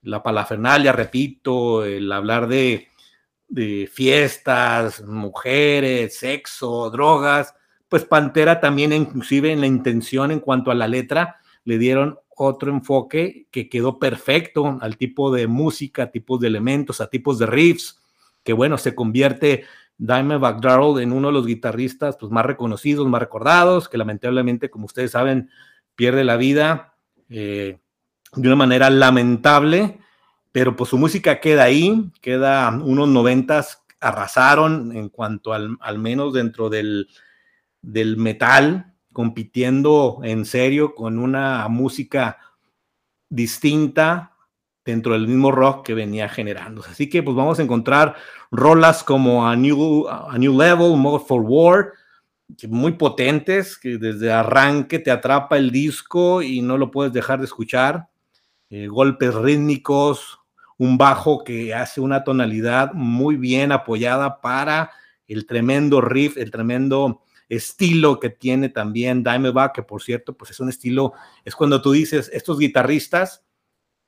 la 0.01 0.23
palafernalia, 0.23 0.93
repito, 0.93 1.83
el 1.83 2.11
hablar 2.11 2.47
de 2.47 2.87
de 3.47 3.89
fiestas, 3.91 5.03
mujeres, 5.03 6.17
sexo, 6.17 6.89
drogas, 6.89 7.53
pues 7.89 8.03
Pantera 8.03 8.59
también 8.59 8.91
inclusive 8.93 9.51
en 9.51 9.61
la 9.61 9.67
intención 9.67 10.31
en 10.31 10.39
cuanto 10.39 10.71
a 10.71 10.75
la 10.75 10.87
letra 10.87 11.37
le 11.63 11.77
dieron 11.77 12.19
otro 12.29 12.71
enfoque 12.71 13.47
que 13.51 13.69
quedó 13.69 13.99
perfecto 13.99 14.77
al 14.81 14.97
tipo 14.97 15.31
de 15.31 15.47
música, 15.47 16.11
tipos 16.11 16.39
de 16.39 16.47
elementos, 16.47 17.01
a 17.01 17.09
tipos 17.09 17.39
de 17.39 17.47
riffs, 17.47 17.99
que 18.43 18.53
bueno, 18.53 18.77
se 18.77 18.93
convierte 18.93 19.65
Dimebag 19.97 20.61
Darrell 20.61 21.01
en 21.01 21.11
uno 21.11 21.29
de 21.29 21.33
los 21.33 21.47
guitarristas 21.47 22.15
pues, 22.17 22.31
más 22.31 22.45
reconocidos, 22.45 23.07
más 23.07 23.21
recordados, 23.21 23.89
que 23.89 23.97
lamentablemente, 23.97 24.69
como 24.69 24.85
ustedes 24.85 25.11
saben, 25.11 25.49
pierde 25.95 26.23
la 26.23 26.37
vida 26.37 26.93
eh, 27.29 27.79
de 28.33 28.47
una 28.47 28.55
manera 28.55 28.89
lamentable 28.89 29.99
pero 30.51 30.75
pues 30.75 30.89
su 30.89 30.97
música 30.97 31.39
queda 31.39 31.63
ahí, 31.63 32.11
queda 32.21 32.69
unos 32.69 33.07
noventas, 33.09 33.83
arrasaron 33.99 34.95
en 34.95 35.09
cuanto 35.09 35.53
al, 35.53 35.77
al 35.81 35.99
menos 35.99 36.33
dentro 36.33 36.69
del, 36.69 37.07
del 37.81 38.17
metal, 38.17 38.93
compitiendo 39.13 40.19
en 40.23 40.45
serio 40.45 40.93
con 40.93 41.19
una 41.19 41.67
música 41.67 42.37
distinta 43.29 44.33
dentro 44.85 45.13
del 45.13 45.27
mismo 45.27 45.51
rock 45.51 45.85
que 45.85 45.93
venía 45.93 46.29
generando. 46.29 46.81
Así 46.89 47.09
que 47.09 47.21
pues 47.21 47.35
vamos 47.35 47.59
a 47.59 47.63
encontrar 47.63 48.15
rolas 48.51 49.03
como 49.03 49.47
A 49.47 49.55
New, 49.55 50.07
a 50.07 50.37
New 50.37 50.57
Level, 50.57 50.95
Mode 50.95 51.25
for 51.27 51.41
War, 51.41 51.93
muy 52.69 52.93
potentes, 52.93 53.77
que 53.77 53.97
desde 53.97 54.31
arranque 54.31 54.99
te 54.99 55.11
atrapa 55.11 55.57
el 55.57 55.71
disco 55.71 56.41
y 56.41 56.61
no 56.61 56.77
lo 56.77 56.89
puedes 56.91 57.11
dejar 57.11 57.39
de 57.39 57.45
escuchar. 57.45 58.07
Eh, 58.69 58.87
golpes 58.87 59.33
rítmicos, 59.33 60.39
un 60.77 60.97
bajo 60.97 61.43
que 61.43 61.73
hace 61.73 62.01
una 62.01 62.23
tonalidad 62.23 62.93
muy 62.93 63.37
bien 63.37 63.71
apoyada 63.71 64.41
para 64.41 64.91
el 65.25 65.45
tremendo 65.45 66.01
riff, 66.01 66.37
el 66.37 66.51
tremendo 66.51 67.21
estilo 67.49 68.19
que 68.19 68.29
tiene 68.29 68.69
también 68.69 69.23
Dimebag, 69.23 69.71
que 69.71 69.83
por 69.83 70.01
cierto, 70.03 70.35
pues 70.35 70.51
es 70.51 70.59
un 70.59 70.69
estilo, 70.69 71.13
es 71.45 71.55
cuando 71.55 71.81
tú 71.81 71.93
dices, 71.93 72.29
estos 72.33 72.59
guitarristas, 72.59 73.45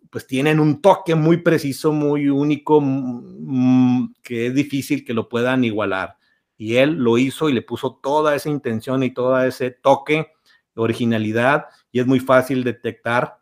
pues 0.09 0.27
tienen 0.27 0.59
un 0.59 0.81
toque 0.81 1.15
muy 1.15 1.37
preciso, 1.37 1.93
muy 1.93 2.29
único, 2.29 2.81
mm, 2.81 4.13
que 4.21 4.47
es 4.47 4.53
difícil 4.53 5.05
que 5.05 5.13
lo 5.13 5.29
puedan 5.29 5.63
igualar. 5.63 6.17
Y 6.57 6.75
él 6.75 6.95
lo 6.95 7.17
hizo 7.17 7.47
y 7.47 7.53
le 7.53 7.61
puso 7.61 7.99
toda 8.01 8.35
esa 8.35 8.49
intención 8.49 9.03
y 9.03 9.13
todo 9.13 9.41
ese 9.41 9.71
toque, 9.71 10.27
originalidad, 10.75 11.65
y 11.91 11.99
es 11.99 12.07
muy 12.07 12.19
fácil 12.19 12.63
detectar 12.63 13.38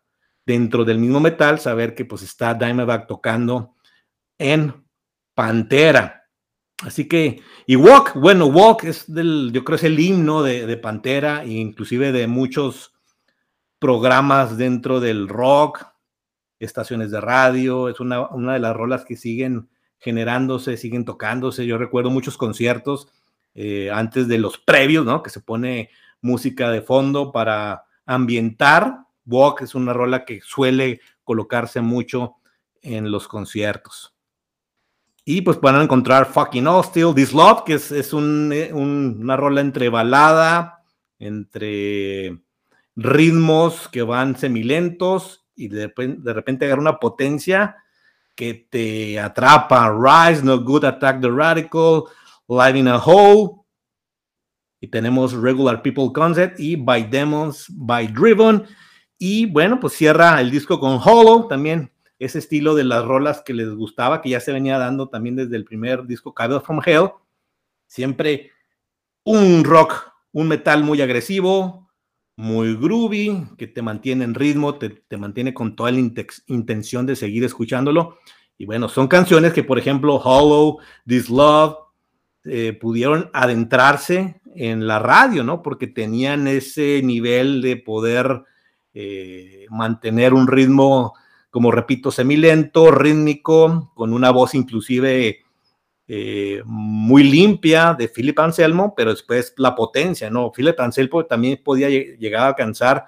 dentro 0.48 0.86
del 0.86 0.98
mismo 0.98 1.20
metal, 1.20 1.60
saber 1.60 1.94
que 1.94 2.06
pues 2.06 2.24
está 2.24 2.54
Dimebag 2.54 3.06
tocando 3.06 3.76
en 4.38 4.74
Pantera. 5.36 6.24
Así 6.84 7.06
que, 7.10 7.42
y 7.66 7.76
Walk, 7.76 8.14
bueno, 8.16 8.46
Walk 8.46 8.86
es 8.86 9.14
del, 9.14 9.52
yo 9.52 9.66
creo 9.66 9.76
es 9.76 9.84
el 9.84 10.00
himno 10.00 10.44
de, 10.44 10.78
Pantera, 10.78 11.44
e 11.44 11.50
inclusive 11.50 12.14
de 12.14 12.28
muchos 12.28 12.94
programas 13.78 14.58
dentro 14.58 15.02
del 15.02 15.28
rock, 15.28 15.86
estaciones 16.60 17.12
de 17.12 17.20
radio, 17.20 17.90
es 17.90 18.00
una, 18.00 18.30
una 18.30 18.54
de 18.54 18.60
las 18.60 18.76
rolas 18.76 19.04
que 19.04 19.18
siguen 19.18 19.68
generándose, 20.00 20.78
siguen 20.78 21.04
tocándose. 21.04 21.66
Yo 21.66 21.78
recuerdo 21.78 22.10
muchos 22.10 22.38
conciertos 22.38 23.10
eh, 23.54 23.92
antes 23.92 24.30
de 24.30 24.38
los 24.38 24.58
previos, 24.58 25.06
¿no? 25.06 25.22
Que 25.22 25.30
se 25.30 25.42
pone 25.42 25.90
música 26.22 26.72
de 26.72 26.82
fondo 26.82 27.34
para 27.34 27.84
ambientar 28.06 29.07
Walk 29.28 29.62
es 29.62 29.76
una 29.76 29.94
rola 29.94 30.26
que 30.26 30.42
suele 30.42 31.02
colocarse 31.24 31.82
mucho 31.82 32.38
en 32.82 33.12
los 33.12 33.28
conciertos. 33.28 34.16
Y 35.26 35.42
pues 35.42 35.58
pueden 35.58 35.82
encontrar 35.82 36.26
Fucking 36.26 36.68
Hostile, 36.68 37.14
This 37.14 37.34
Love, 37.34 37.64
que 37.66 37.74
es, 37.74 37.92
eh, 37.92 38.72
una 38.74 39.36
rola 39.36 39.60
entre 39.60 39.90
balada, 39.90 40.84
entre 41.20 42.40
ritmos 42.96 43.90
que 43.90 44.02
van 44.02 44.38
semilentos 44.38 45.46
y 45.56 45.68
de 45.68 45.92
de 45.98 46.34
repente 46.34 46.66
agarra 46.66 46.82
una 46.82 47.00
potencia 47.00 47.76
que 48.38 48.68
te 48.70 49.20
atrapa. 49.20 49.92
Rise, 49.92 50.44
No 50.44 50.62
Good, 50.64 50.86
Attack 50.86 51.20
the 51.20 51.30
Radical, 51.30 52.04
Live 52.48 52.80
in 52.80 52.88
a 52.88 52.98
Hole. 52.98 53.64
Y 54.80 54.88
tenemos 54.88 55.34
Regular 55.34 55.82
People 55.82 56.14
Concept 56.14 56.60
y 56.60 56.76
By 56.76 57.04
Demons, 57.10 57.66
By 57.70 58.08
Driven. 58.08 58.64
Y 59.18 59.48
bueno, 59.48 59.80
pues 59.80 59.94
cierra 59.94 60.40
el 60.42 60.52
disco 60.52 60.80
con 60.80 61.00
Hollow, 61.04 61.48
también 61.48 61.92
ese 62.20 62.40
estilo 62.40 62.76
de 62.76 62.84
las 62.84 63.06
rolas 63.06 63.42
que 63.42 63.54
les 63.54 63.70
gustaba, 63.74 64.22
que 64.22 64.30
ya 64.30 64.40
se 64.40 64.52
venía 64.52 64.78
dando 64.78 65.10
también 65.10 65.36
desde 65.36 65.56
el 65.56 65.66
primer 65.66 66.06
disco 66.06 66.34
Cable 66.34 66.60
from 66.60 66.82
Hell. 66.86 67.10
Siempre 67.88 68.52
un 69.24 69.64
rock, 69.64 70.12
un 70.32 70.48
metal 70.48 70.84
muy 70.84 71.02
agresivo, 71.02 71.90
muy 72.36 72.76
groovy, 72.76 73.48
que 73.58 73.68
te 73.68 73.82
mantiene 73.82 74.24
en 74.24 74.36
ritmo, 74.36 74.76
te, 74.76 75.18
mantiene 75.18 75.54
con 75.54 75.76
toda 75.76 75.92
la 75.92 76.00
intención 76.00 77.06
de 77.06 77.16
seguir 77.16 77.44
escuchándolo. 77.44 78.18
Y 78.58 78.66
bueno, 78.66 78.90
son 78.90 79.08
canciones 79.08 79.54
que, 79.54 79.64
por 79.64 79.78
ejemplo, 79.78 80.16
Hollow, 80.16 80.80
This 81.06 81.30
Love, 81.30 81.78
eh, 82.46 82.74
pudieron 82.74 83.30
adentrarse 83.34 84.40
en 84.56 84.88
la 84.88 85.00
radio, 85.00 85.44
¿no? 85.44 85.62
Porque 85.62 85.88
tenían 85.88 86.48
ese 86.48 87.02
nivel 87.04 87.62
de 87.62 87.78
poder 87.78 88.44
eh, 89.00 89.68
mantener 89.70 90.34
un 90.34 90.48
ritmo, 90.48 91.14
como 91.52 91.70
repito, 91.70 92.10
semilento, 92.10 92.90
rítmico, 92.90 93.92
con 93.94 94.12
una 94.12 94.32
voz 94.32 94.56
inclusive 94.56 95.46
eh, 96.08 96.62
muy 96.66 97.22
limpia 97.22 97.94
de 97.94 98.08
Philip 98.08 98.40
Anselmo, 98.40 98.96
pero 98.96 99.12
después 99.12 99.54
la 99.58 99.76
potencia, 99.76 100.32
¿no? 100.32 100.52
Philip 100.52 100.80
Anselmo 100.80 101.26
también 101.26 101.62
podía 101.64 101.90
llegar 101.90 102.42
a 102.42 102.48
alcanzar 102.48 103.06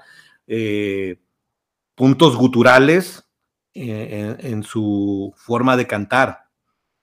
puntos 1.96 2.36
guturales 2.36 3.27
en, 3.74 4.63
su 4.63 5.34
forma 5.38 5.77
de 5.77 5.86
cantar 5.86 6.50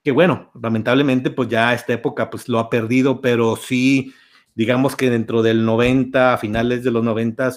que 0.04 0.12
bueno, 0.12 0.52
lamentablemente 0.62 1.32
pues 1.32 1.48
ya 1.48 1.74
esta 1.74 1.92
época 1.92 2.30
pues 2.30 2.48
lo 2.48 2.60
ha 2.60 2.70
perdido, 2.70 3.20
pero 3.20 3.56
sí, 3.56 4.14
digamos 4.54 4.94
que 4.94 5.10
dentro 5.10 5.42
del 5.42 5.64
90, 5.64 6.34
a 6.34 6.38
finales 6.38 6.84
de 6.84 6.92
los 6.92 7.02
90, 7.02 7.50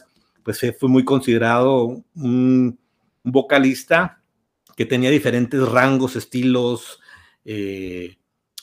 pues 0.50 0.66
fue 0.80 0.90
muy 0.90 1.06
considerado 1.06 2.04
un, 2.16 2.80
vocalista 3.24 4.24
que 4.76 4.88
tenía 4.88 5.12
diferentes 5.12 5.62
rangos, 5.70 6.16
estilos, 6.16 7.00
eh, 7.46 8.18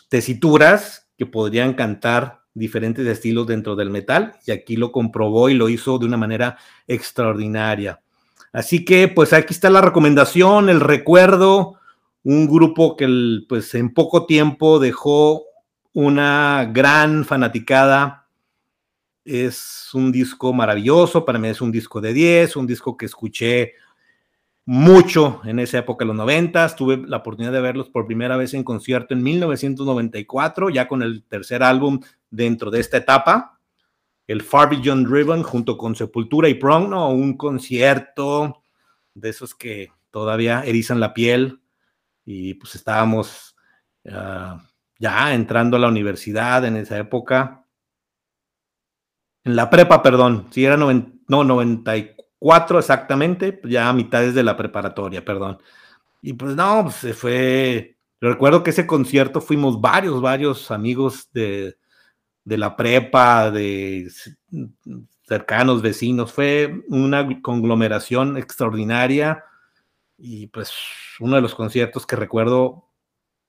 tesituras 0.08 1.08
que 1.16 1.26
podrían 1.26 1.74
cantar 1.74 2.40
diferentes 2.54 3.06
estilos 3.06 3.46
dentro 3.46 3.76
del 3.76 3.90
metal 3.90 4.34
y 4.44 4.50
aquí 4.50 4.74
lo 4.74 4.90
comprobó 4.90 5.48
y 5.48 5.54
lo 5.54 5.68
hizo 5.68 6.00
de 6.00 6.06
una 6.06 6.16
manera 6.16 6.58
extraordinaria. 6.88 8.00
Así 8.52 8.84
que 8.84 9.06
pues 9.06 9.32
aquí 9.32 9.54
está 9.54 9.70
la 9.70 9.80
recomendación, 9.80 10.68
el 10.68 10.80
recuerdo, 10.80 11.78
un 12.24 12.48
grupo 12.48 12.96
que 12.96 13.06
pues 13.48 13.72
en 13.76 13.94
poco 13.94 14.26
tiempo 14.26 14.80
dejó 14.80 15.44
una 15.92 16.68
gran 16.68 17.24
fanaticada. 17.24 18.25
Es 19.26 19.90
un 19.92 20.12
disco 20.12 20.52
maravilloso, 20.52 21.24
para 21.24 21.38
mí 21.40 21.48
es 21.48 21.60
un 21.60 21.72
disco 21.72 22.00
de 22.00 22.12
10, 22.12 22.54
un 22.54 22.66
disco 22.66 22.96
que 22.96 23.06
escuché 23.06 23.72
mucho 24.64 25.40
en 25.44 25.58
esa 25.58 25.78
época, 25.78 26.04
los 26.04 26.14
90. 26.14 26.76
Tuve 26.76 26.98
la 26.98 27.18
oportunidad 27.18 27.52
de 27.52 27.60
verlos 27.60 27.90
por 27.90 28.06
primera 28.06 28.36
vez 28.36 28.54
en 28.54 28.62
concierto 28.62 29.14
en 29.14 29.24
1994, 29.24 30.70
ya 30.70 30.86
con 30.86 31.02
el 31.02 31.24
tercer 31.24 31.64
álbum 31.64 32.00
dentro 32.30 32.70
de 32.70 32.78
esta 32.78 32.98
etapa, 32.98 33.58
el 34.28 34.42
Far 34.42 34.70
Beyond 34.70 35.08
Driven, 35.08 35.42
junto 35.42 35.76
con 35.76 35.96
Sepultura 35.96 36.48
y 36.48 36.54
Prong, 36.54 36.88
¿no? 36.88 37.10
un 37.10 37.36
concierto 37.36 38.62
de 39.12 39.30
esos 39.30 39.56
que 39.56 39.90
todavía 40.10 40.62
erizan 40.64 41.00
la 41.00 41.14
piel 41.14 41.60
y 42.24 42.54
pues 42.54 42.76
estábamos 42.76 43.56
ah, 44.08 44.62
ya 45.00 45.34
entrando 45.34 45.76
a 45.76 45.80
la 45.80 45.88
universidad 45.88 46.64
en 46.64 46.76
esa 46.76 46.96
época. 46.96 47.65
En 49.46 49.54
la 49.54 49.70
prepa, 49.70 50.02
perdón, 50.02 50.48
si 50.50 50.64
era 50.64 50.76
no, 50.76 50.92
94 51.28 52.80
exactamente, 52.80 53.60
ya 53.62 53.88
a 53.88 53.92
mitades 53.92 54.34
de 54.34 54.42
la 54.42 54.56
preparatoria, 54.56 55.24
perdón. 55.24 55.58
Y 56.20 56.32
pues 56.32 56.56
no, 56.56 56.82
pues 56.82 56.96
se 56.96 57.14
fue. 57.14 57.96
Recuerdo 58.20 58.64
que 58.64 58.70
ese 58.70 58.88
concierto 58.88 59.40
fuimos 59.40 59.80
varios, 59.80 60.20
varios 60.20 60.72
amigos 60.72 61.30
de, 61.32 61.76
de 62.42 62.58
la 62.58 62.74
prepa, 62.74 63.52
de 63.52 64.10
cercanos, 65.22 65.80
vecinos. 65.80 66.32
Fue 66.32 66.82
una 66.88 67.40
conglomeración 67.40 68.36
extraordinaria 68.36 69.44
y 70.18 70.48
pues 70.48 70.72
uno 71.20 71.36
de 71.36 71.42
los 71.42 71.54
conciertos 71.54 72.04
que 72.04 72.16
recuerdo 72.16 72.88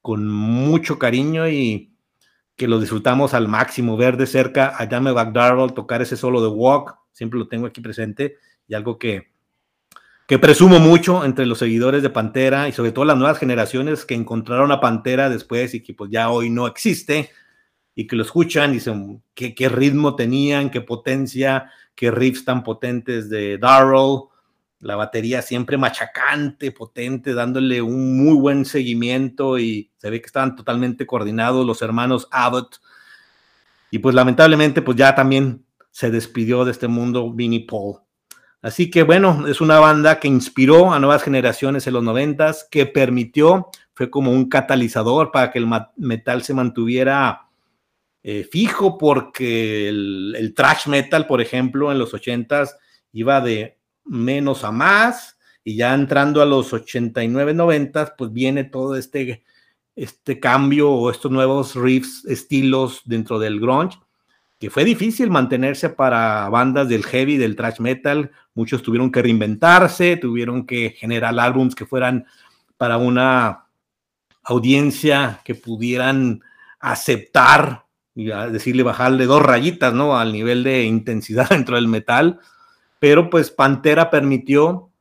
con 0.04 0.28
mucho 0.28 1.00
cariño 1.00 1.50
y 1.50 1.97
que 2.58 2.68
lo 2.68 2.80
disfrutamos 2.80 3.36
al 3.36 3.48
máximo, 3.48 3.96
ver 3.96 4.18
de 4.18 4.26
cerca 4.26 4.70
a 4.70 4.88
Jamie 4.88 5.14
McDarrell 5.14 5.74
tocar 5.74 6.02
ese 6.02 6.18
solo 6.18 6.42
de 6.42 6.48
Walk, 6.48 6.98
siempre 7.14 7.40
lo 7.40 7.48
tengo 7.48 7.68
aquí 7.68 7.82
presente, 7.82 8.38
y 8.68 8.74
algo 8.74 8.98
que, 8.98 9.32
que 10.28 10.40
presumo 10.40 10.80
mucho 10.80 11.24
entre 11.24 11.46
los 11.46 11.60
seguidores 11.60 12.02
de 12.02 12.10
Pantera 12.10 12.68
y 12.68 12.72
sobre 12.72 12.92
todo 12.92 13.06
las 13.06 13.16
nuevas 13.16 13.38
generaciones 13.38 14.06
que 14.06 14.16
encontraron 14.16 14.72
a 14.72 14.82
Pantera 14.82 15.30
después 15.30 15.76
y 15.76 15.84
que 15.84 15.94
pues 15.94 16.10
ya 16.12 16.32
hoy 16.32 16.50
no 16.50 16.66
existe 16.66 17.30
y 17.94 18.08
que 18.08 18.16
lo 18.16 18.24
escuchan 18.24 18.72
y 18.72 18.76
dicen 18.76 19.24
qué, 19.36 19.54
qué 19.54 19.70
ritmo 19.70 20.16
tenían, 20.16 20.72
qué 20.72 20.82
potencia, 20.82 21.72
qué 21.96 22.10
riffs 22.10 22.44
tan 22.44 22.64
potentes 22.64 23.30
de 23.30 23.60
Darrell, 23.60 24.24
la 24.80 24.96
batería 24.96 25.42
siempre 25.42 25.78
machacante, 25.78 26.72
potente, 26.72 27.34
dándole 27.34 27.82
un 27.82 28.18
muy 28.18 28.36
buen 28.36 28.66
seguimiento 28.66 29.58
y 29.58 29.92
se 29.98 30.10
ve 30.10 30.22
que 30.22 30.28
estaban 30.28 30.56
totalmente 30.56 31.08
coordinados 31.08 31.66
los 31.66 31.82
hermanos 31.82 32.28
Abbott. 32.32 32.80
Y 33.90 34.00
pues 34.00 34.14
lamentablemente 34.14 34.82
pues 34.82 34.98
ya 34.98 35.16
también 35.16 35.66
se 35.90 36.12
despidió 36.12 36.64
de 36.64 36.72
este 36.72 36.88
mundo 36.88 37.32
Vinnie 37.34 37.66
Paul. 37.66 38.00
Así 38.62 38.92
que 38.92 39.04
bueno, 39.04 39.48
es 39.48 39.62
una 39.62 39.80
banda 39.80 40.20
que 40.20 40.28
inspiró 40.28 40.94
a 40.94 41.00
nuevas 41.00 41.24
generaciones 41.24 41.88
en 41.88 41.94
los 41.94 42.04
noventas, 42.04 42.68
que 42.70 42.86
permitió, 42.86 43.70
fue 43.94 44.10
como 44.10 44.32
un 44.32 44.50
catalizador 44.50 45.32
para 45.32 45.52
que 45.52 45.60
el 45.60 45.68
metal 45.96 46.44
se 46.44 46.54
mantuviera 46.54 47.48
eh, 48.22 48.44
fijo, 48.44 48.98
porque 48.98 49.90
el, 49.90 50.36
el, 50.38 50.54
trash 50.54 50.88
metal, 50.88 51.28
por 51.28 51.40
ejemplo, 51.40 51.92
en 51.92 51.98
los 51.98 52.14
ochentas 52.14 52.78
iba 53.14 53.42
de 53.42 53.77
menos 54.08 54.64
a 54.64 54.72
más, 54.72 55.38
y 55.64 55.76
ya 55.76 55.94
entrando 55.94 56.42
a 56.42 56.46
los 56.46 56.72
89, 56.72 57.54
90, 57.54 58.16
pues 58.18 58.32
viene 58.32 58.64
todo 58.64 58.96
este, 58.96 59.44
este 59.98 60.40
cambio 60.40 60.90
o 60.90 61.12
estos 61.12 61.30
nuevos 61.30 61.76
riffs, 61.76 62.24
estilos 62.26 63.02
dentro 63.04 63.38
del 63.38 63.60
grunge, 63.60 64.00
que 64.60 64.70
fue 64.70 64.86
difícil 64.86 65.30
mantenerse 65.30 65.90
para 65.90 66.48
bandas 66.50 66.88
del 66.88 67.04
heavy, 67.04 67.38
del 67.38 67.56
thrash 67.56 67.80
metal. 67.80 68.32
Muchos 68.56 68.82
tuvieron 68.82 69.12
que 69.12 69.22
reinventarse, 69.22 70.18
tuvieron 70.18 70.66
que 70.66 70.96
generar 70.98 71.38
álbums 71.38 71.76
que 71.76 71.86
fueran 71.86 72.26
para 72.78 72.98
una 72.98 73.66
audiencia 74.44 75.42
que 75.44 75.54
pudieran 75.54 76.42
aceptar 76.80 77.86
y 78.16 78.28
decirle 78.28 78.84
bajarle 78.84 79.26
dos 79.26 79.44
rayitas, 79.44 79.94
¿no? 79.94 80.18
Al 80.18 80.32
nivel 80.32 80.64
de 80.64 80.86
intensidad 80.86 81.50
dentro 81.52 81.76
del 81.76 81.88
metal 81.88 82.40
pero 83.00 83.30
pues 83.30 83.52
Pantera 83.52 84.10
permitió 84.10 84.92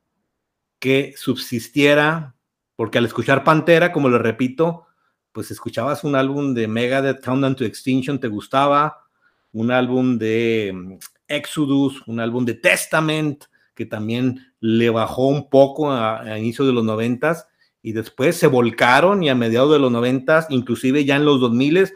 que 0.78 1.14
subsistiera, 1.16 2.34
porque 2.76 2.98
al 2.98 3.06
escuchar 3.06 3.44
Pantera, 3.44 3.92
como 3.92 4.08
lo 4.08 4.18
repito, 4.18 4.86
pues 5.32 5.50
escuchabas 5.50 6.04
un 6.04 6.14
álbum 6.14 6.54
de 6.54 6.68
Megadeth, 6.68 7.24
Countdown 7.24 7.56
to 7.56 7.64
Extinction, 7.64 8.20
te 8.20 8.28
gustaba, 8.28 9.04
un 9.52 9.70
álbum 9.70 10.18
de 10.18 10.72
mm, 10.74 10.92
Exodus, 11.28 12.02
un 12.06 12.20
álbum 12.20 12.44
de 12.44 12.54
Testament, 12.54 13.44
que 13.74 13.86
también 13.86 14.52
le 14.60 14.90
bajó 14.90 15.28
un 15.28 15.50
poco 15.50 15.90
a, 15.90 16.20
a 16.22 16.38
inicio 16.38 16.64
de 16.66 16.72
los 16.72 16.84
noventas, 16.84 17.46
y 17.82 17.92
después 17.92 18.36
se 18.36 18.48
volcaron 18.48 19.22
y 19.22 19.28
a 19.28 19.34
mediados 19.34 19.72
de 19.72 19.78
los 19.78 19.92
noventas, 19.92 20.46
inclusive 20.50 21.04
ya 21.04 21.16
en 21.16 21.24
los 21.24 21.40
2000 21.40 21.92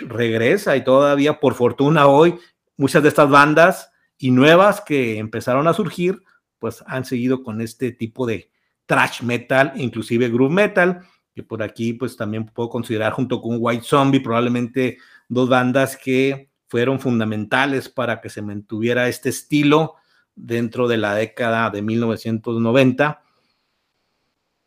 regresa 0.00 0.76
y 0.76 0.84
todavía 0.84 1.40
por 1.40 1.54
fortuna 1.54 2.06
hoy 2.06 2.38
muchas 2.76 3.02
de 3.02 3.08
estas 3.08 3.30
bandas 3.30 3.90
y 4.18 4.30
nuevas 4.30 4.80
que 4.80 5.18
empezaron 5.18 5.68
a 5.68 5.74
surgir, 5.74 6.22
pues 6.58 6.82
han 6.86 7.04
seguido 7.04 7.42
con 7.42 7.60
este 7.60 7.92
tipo 7.92 8.26
de 8.26 8.50
thrash 8.86 9.22
metal, 9.22 9.72
inclusive 9.76 10.28
groove 10.28 10.52
metal, 10.52 11.00
que 11.34 11.42
por 11.42 11.62
aquí 11.62 11.92
pues 11.92 12.16
también 12.16 12.46
puedo 12.46 12.70
considerar 12.70 13.12
junto 13.12 13.42
con 13.42 13.58
White 13.60 13.84
Zombie, 13.84 14.20
probablemente 14.20 14.98
dos 15.28 15.48
bandas 15.48 15.96
que 15.96 16.50
fueron 16.68 16.98
fundamentales 16.98 17.88
para 17.88 18.20
que 18.20 18.30
se 18.30 18.42
mantuviera 18.42 19.08
este 19.08 19.28
estilo 19.28 19.96
dentro 20.34 20.88
de 20.88 20.96
la 20.96 21.14
década 21.14 21.70
de 21.70 21.82
1990 21.82 23.22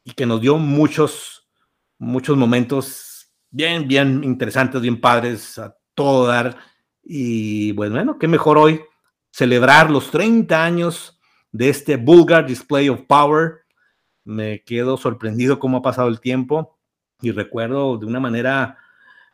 y 0.04 0.12
que 0.12 0.26
nos 0.26 0.42
dio 0.42 0.58
muchos, 0.58 1.48
muchos 1.98 2.38
momentos 2.38 3.32
bien, 3.52 3.88
bien 3.88 4.24
interesantes, 4.24 4.82
bien 4.82 5.02
padres 5.02 5.58
a 5.58 5.76
todo 5.94 6.28
dar. 6.28 6.58
Y 7.04 7.74
pues 7.74 7.92
bueno, 7.92 8.18
qué 8.18 8.28
mejor 8.28 8.58
hoy 8.58 8.82
celebrar 9.32 9.90
los 9.90 10.12
30 10.12 10.64
años 10.64 11.20
de 11.52 11.70
este 11.70 11.98
Vulgar 11.98 12.46
Display 12.46 12.90
of 12.90 13.02
Power. 13.02 13.62
Me 14.24 14.64
quedo 14.64 14.98
sorprendido 14.98 15.60
cómo 15.60 15.78
ha 15.78 15.82
pasado 15.82 16.08
el 16.08 16.20
tiempo 16.20 16.78
y 17.22 17.32
recuerdo 17.32 17.98
de 17.98 18.06
una 18.06 18.20
manera 18.20 18.78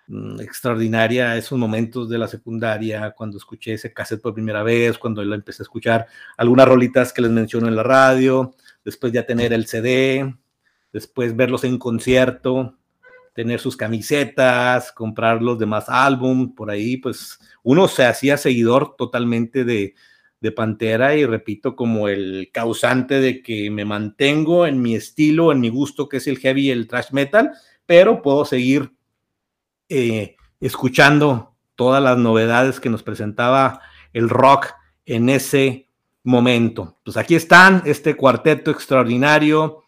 mm, 0.07 0.39
extraordinaria 0.41 1.37
esos 1.37 1.57
momentos 1.57 2.09
de 2.09 2.17
la 2.17 2.27
secundaria, 2.27 3.11
cuando 3.11 3.37
escuché 3.37 3.73
ese 3.73 3.93
cassette 3.93 4.21
por 4.21 4.33
primera 4.33 4.63
vez, 4.63 4.97
cuando 4.97 5.23
lo 5.23 5.35
empecé 5.35 5.61
a 5.61 5.65
escuchar 5.65 6.07
algunas 6.37 6.67
rolitas 6.67 7.13
que 7.13 7.21
les 7.21 7.31
menciono 7.31 7.67
en 7.67 7.75
la 7.75 7.83
radio, 7.83 8.55
después 8.83 9.11
ya 9.11 9.25
tener 9.25 9.53
el 9.53 9.67
CD, 9.67 10.35
después 10.91 11.35
verlos 11.35 11.63
en 11.63 11.77
concierto, 11.77 12.77
tener 13.35 13.59
sus 13.59 13.75
camisetas, 13.75 14.93
comprar 14.93 15.41
los 15.41 15.59
demás 15.59 15.85
álbum, 15.89 16.55
por 16.55 16.71
ahí, 16.71 16.95
pues 16.95 17.37
uno 17.63 17.89
se 17.89 18.05
hacía 18.05 18.37
seguidor 18.37 18.95
totalmente 18.95 19.65
de, 19.65 19.93
de 20.39 20.51
Pantera 20.53 21.15
y 21.15 21.25
repito 21.25 21.75
como 21.75 22.07
el 22.07 22.49
causante 22.53 23.19
de 23.19 23.43
que 23.43 23.69
me 23.69 23.83
mantengo 23.83 24.65
en 24.65 24.81
mi 24.81 24.95
estilo, 24.95 25.51
en 25.51 25.59
mi 25.59 25.67
gusto 25.67 26.07
que 26.07 26.17
es 26.17 26.27
el 26.27 26.39
heavy 26.39 26.71
el 26.71 26.87
thrash 26.87 27.11
metal, 27.11 27.51
pero 27.85 28.21
puedo 28.21 28.45
seguir 28.45 28.93
eh, 29.89 30.37
escuchando 30.61 31.55
todas 31.75 32.01
las 32.01 32.17
novedades 32.17 32.79
que 32.79 32.89
nos 32.89 33.03
presentaba 33.03 33.81
el 34.13 34.29
rock 34.29 34.67
en 35.05 35.27
ese 35.27 35.89
momento. 36.23 36.99
Pues 37.03 37.17
aquí 37.17 37.35
están, 37.35 37.83
este 37.85 38.15
cuarteto 38.15 38.71
extraordinario 38.71 39.83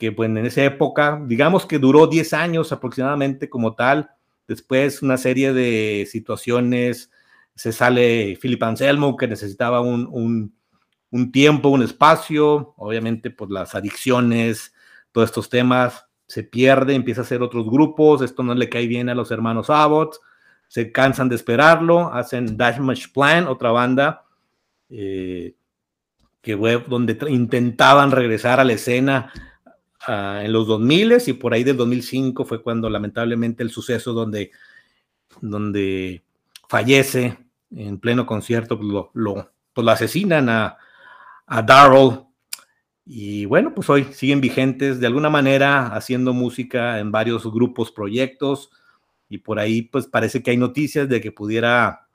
que 0.00 0.12
pues 0.12 0.30
en 0.30 0.38
esa 0.38 0.64
época, 0.64 1.22
digamos 1.26 1.66
que 1.66 1.78
duró 1.78 2.06
10 2.06 2.32
años 2.32 2.72
aproximadamente 2.72 3.50
como 3.50 3.74
tal, 3.74 4.10
después 4.48 5.02
una 5.02 5.18
serie 5.18 5.52
de 5.52 6.08
situaciones, 6.10 7.10
se 7.54 7.70
sale 7.70 8.38
Philip 8.40 8.62
Anselmo 8.62 9.14
que 9.14 9.28
necesitaba 9.28 9.82
un, 9.82 10.54
un, 11.10 11.32
tiempo, 11.32 11.68
un 11.68 11.82
espacio, 11.82 12.72
obviamente 12.78 13.30
pues 13.30 13.50
las 13.50 13.74
adicciones, 13.74 14.72
todos 15.12 15.28
estos 15.28 15.50
temas, 15.50 16.06
se 16.26 16.44
pierde, 16.44 16.94
empieza 16.94 17.20
a 17.20 17.24
hacer 17.24 17.42
otros 17.42 17.68
grupos, 17.68 18.22
esto 18.22 18.42
no 18.42 18.54
le 18.54 18.70
cae 18.70 18.86
bien 18.86 19.10
a 19.10 19.14
los 19.14 19.30
hermanos 19.30 19.68
Abbott, 19.68 20.16
se 20.66 20.92
cansan 20.92 21.28
de 21.28 21.36
esperarlo, 21.36 22.10
hacen 22.10 22.56
Dash 22.56 22.78
Plan, 23.12 23.46
otra 23.48 23.70
banda, 23.70 24.24
eh, 24.88 25.56
que 26.40 26.56
donde 26.56 27.18
intentaban 27.28 28.12
regresar 28.12 28.60
a 28.60 28.64
la 28.64 28.72
escena 28.72 29.30
uh, 30.08 30.40
en 30.40 30.52
los 30.52 30.66
2000 30.66 31.18
y 31.26 31.32
por 31.34 31.52
ahí 31.52 31.64
del 31.64 31.76
2005 31.76 32.44
fue 32.44 32.62
cuando 32.62 32.88
lamentablemente 32.88 33.62
el 33.62 33.70
suceso 33.70 34.12
donde, 34.12 34.50
donde 35.40 36.22
fallece 36.68 37.38
en 37.70 37.98
pleno 37.98 38.26
concierto, 38.26 38.78
pues 38.78 38.88
lo, 38.88 39.10
lo, 39.14 39.50
pues 39.72 39.84
lo 39.84 39.90
asesinan 39.90 40.48
a, 40.48 40.78
a 41.46 41.62
Darrell. 41.62 42.24
Y 43.04 43.44
bueno, 43.46 43.74
pues 43.74 43.90
hoy 43.90 44.04
siguen 44.12 44.40
vigentes 44.40 45.00
de 45.00 45.06
alguna 45.06 45.30
manera 45.30 45.88
haciendo 45.88 46.32
música 46.32 47.00
en 47.00 47.10
varios 47.10 47.44
grupos, 47.50 47.90
proyectos. 47.90 48.70
Y 49.28 49.38
por 49.38 49.58
ahí 49.58 49.82
pues 49.82 50.06
parece 50.06 50.42
que 50.42 50.52
hay 50.52 50.56
noticias 50.56 51.08
de 51.08 51.20
que 51.20 51.32
pudiera, 51.32 52.08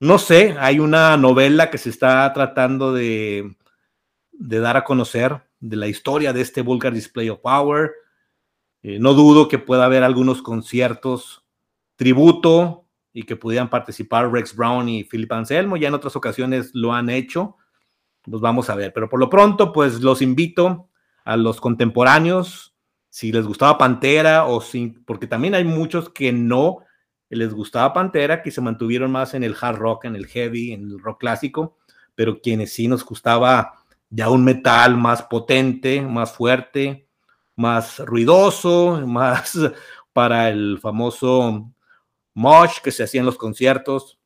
no 0.00 0.18
sé, 0.18 0.56
hay 0.58 0.78
una 0.78 1.16
novela 1.16 1.70
que 1.70 1.78
se 1.78 1.90
está 1.90 2.32
tratando 2.32 2.92
de, 2.92 3.56
de 4.32 4.58
dar 4.60 4.76
a 4.76 4.84
conocer 4.84 5.42
de 5.62 5.76
la 5.76 5.86
historia 5.86 6.32
de 6.32 6.42
este 6.42 6.60
Vulgar 6.60 6.92
Display 6.92 7.30
of 7.30 7.38
Power. 7.38 7.92
Eh, 8.82 8.98
no 8.98 9.14
dudo 9.14 9.48
que 9.48 9.58
pueda 9.58 9.84
haber 9.84 10.02
algunos 10.02 10.42
conciertos 10.42 11.44
tributo 11.96 12.88
y 13.12 13.22
que 13.22 13.36
pudieran 13.36 13.70
participar 13.70 14.30
Rex 14.30 14.56
Brown 14.56 14.88
y 14.88 15.04
Philip 15.04 15.32
Anselmo. 15.32 15.76
Ya 15.76 15.88
en 15.88 15.94
otras 15.94 16.16
ocasiones 16.16 16.72
lo 16.74 16.92
han 16.92 17.08
hecho. 17.08 17.56
Los 18.26 18.40
vamos 18.40 18.70
a 18.70 18.74
ver. 18.74 18.92
Pero 18.92 19.08
por 19.08 19.20
lo 19.20 19.30
pronto, 19.30 19.72
pues 19.72 20.00
los 20.00 20.20
invito 20.20 20.88
a 21.24 21.36
los 21.36 21.60
contemporáneos, 21.60 22.74
si 23.08 23.30
les 23.30 23.46
gustaba 23.46 23.78
Pantera 23.78 24.46
o 24.46 24.60
sin, 24.60 25.04
porque 25.04 25.28
también 25.28 25.54
hay 25.54 25.64
muchos 25.64 26.08
que 26.10 26.32
no 26.32 26.78
les 27.30 27.54
gustaba 27.54 27.92
Pantera, 27.92 28.42
que 28.42 28.50
se 28.50 28.60
mantuvieron 28.60 29.12
más 29.12 29.34
en 29.34 29.44
el 29.44 29.54
hard 29.60 29.76
rock, 29.76 30.06
en 30.06 30.16
el 30.16 30.26
heavy, 30.26 30.72
en 30.72 30.90
el 30.90 30.98
rock 30.98 31.20
clásico, 31.20 31.78
pero 32.16 32.40
quienes 32.40 32.72
sí 32.72 32.88
nos 32.88 33.04
gustaba 33.04 33.81
ya 34.12 34.28
un 34.28 34.44
metal 34.44 34.96
más 34.96 35.22
potente, 35.22 36.02
más 36.02 36.32
fuerte, 36.32 37.08
más 37.56 37.98
ruidoso, 37.98 39.02
más 39.06 39.58
para 40.12 40.50
el 40.50 40.78
famoso 40.80 41.72
mosh 42.34 42.78
que 42.84 42.92
se 42.92 43.02
hacía 43.02 43.20
en 43.20 43.26
los 43.26 43.38
conciertos. 43.38 44.20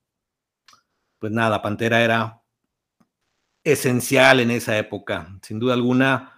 Pues 1.18 1.32
nada, 1.32 1.62
Pantera 1.62 2.02
era 2.02 2.42
esencial 3.62 4.40
en 4.40 4.50
esa 4.50 4.76
época. 4.76 5.38
Sin 5.42 5.60
duda 5.60 5.74
alguna 5.74 6.32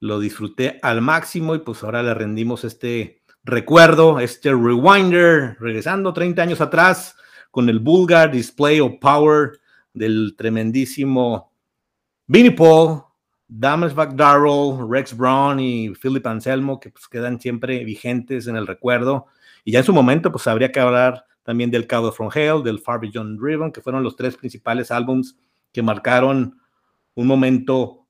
lo 0.00 0.18
disfruté 0.18 0.78
al 0.82 1.00
máximo 1.02 1.54
y 1.54 1.58
pues 1.58 1.82
ahora 1.84 2.02
le 2.02 2.14
rendimos 2.14 2.64
este 2.64 3.22
recuerdo, 3.44 4.20
este 4.20 4.50
rewinder, 4.50 5.56
regresando 5.60 6.12
30 6.12 6.42
años 6.42 6.60
atrás 6.60 7.16
con 7.50 7.68
el 7.68 7.78
Vulgar 7.78 8.30
Display 8.30 8.80
of 8.80 8.94
Power 9.00 9.60
del 9.92 10.34
tremendísimo 10.36 11.55
Vinnie 12.26 12.50
Paul, 12.50 13.02
Dames 13.48 13.94
Darrell, 13.94 14.78
Rex 14.88 15.16
Brown 15.16 15.60
y 15.60 15.90
Philip 15.90 16.26
Anselmo, 16.26 16.80
que 16.80 16.90
pues 16.90 17.06
quedan 17.06 17.40
siempre 17.40 17.84
vigentes 17.84 18.48
en 18.48 18.56
el 18.56 18.66
recuerdo. 18.66 19.26
Y 19.64 19.72
ya 19.72 19.80
en 19.80 19.84
su 19.84 19.92
momento, 19.92 20.32
pues 20.32 20.46
habría 20.46 20.72
que 20.72 20.80
hablar 20.80 21.24
también 21.44 21.70
del 21.70 21.86
Cabo 21.86 22.10
From 22.10 22.30
Hell, 22.34 22.64
del 22.64 22.80
Far 22.80 23.00
Beyond 23.00 23.38
Driven, 23.38 23.70
que 23.70 23.80
fueron 23.80 24.02
los 24.02 24.16
tres 24.16 24.36
principales 24.36 24.90
álbums 24.90 25.36
que 25.72 25.82
marcaron 25.82 26.58
un 27.14 27.26
momento 27.26 28.06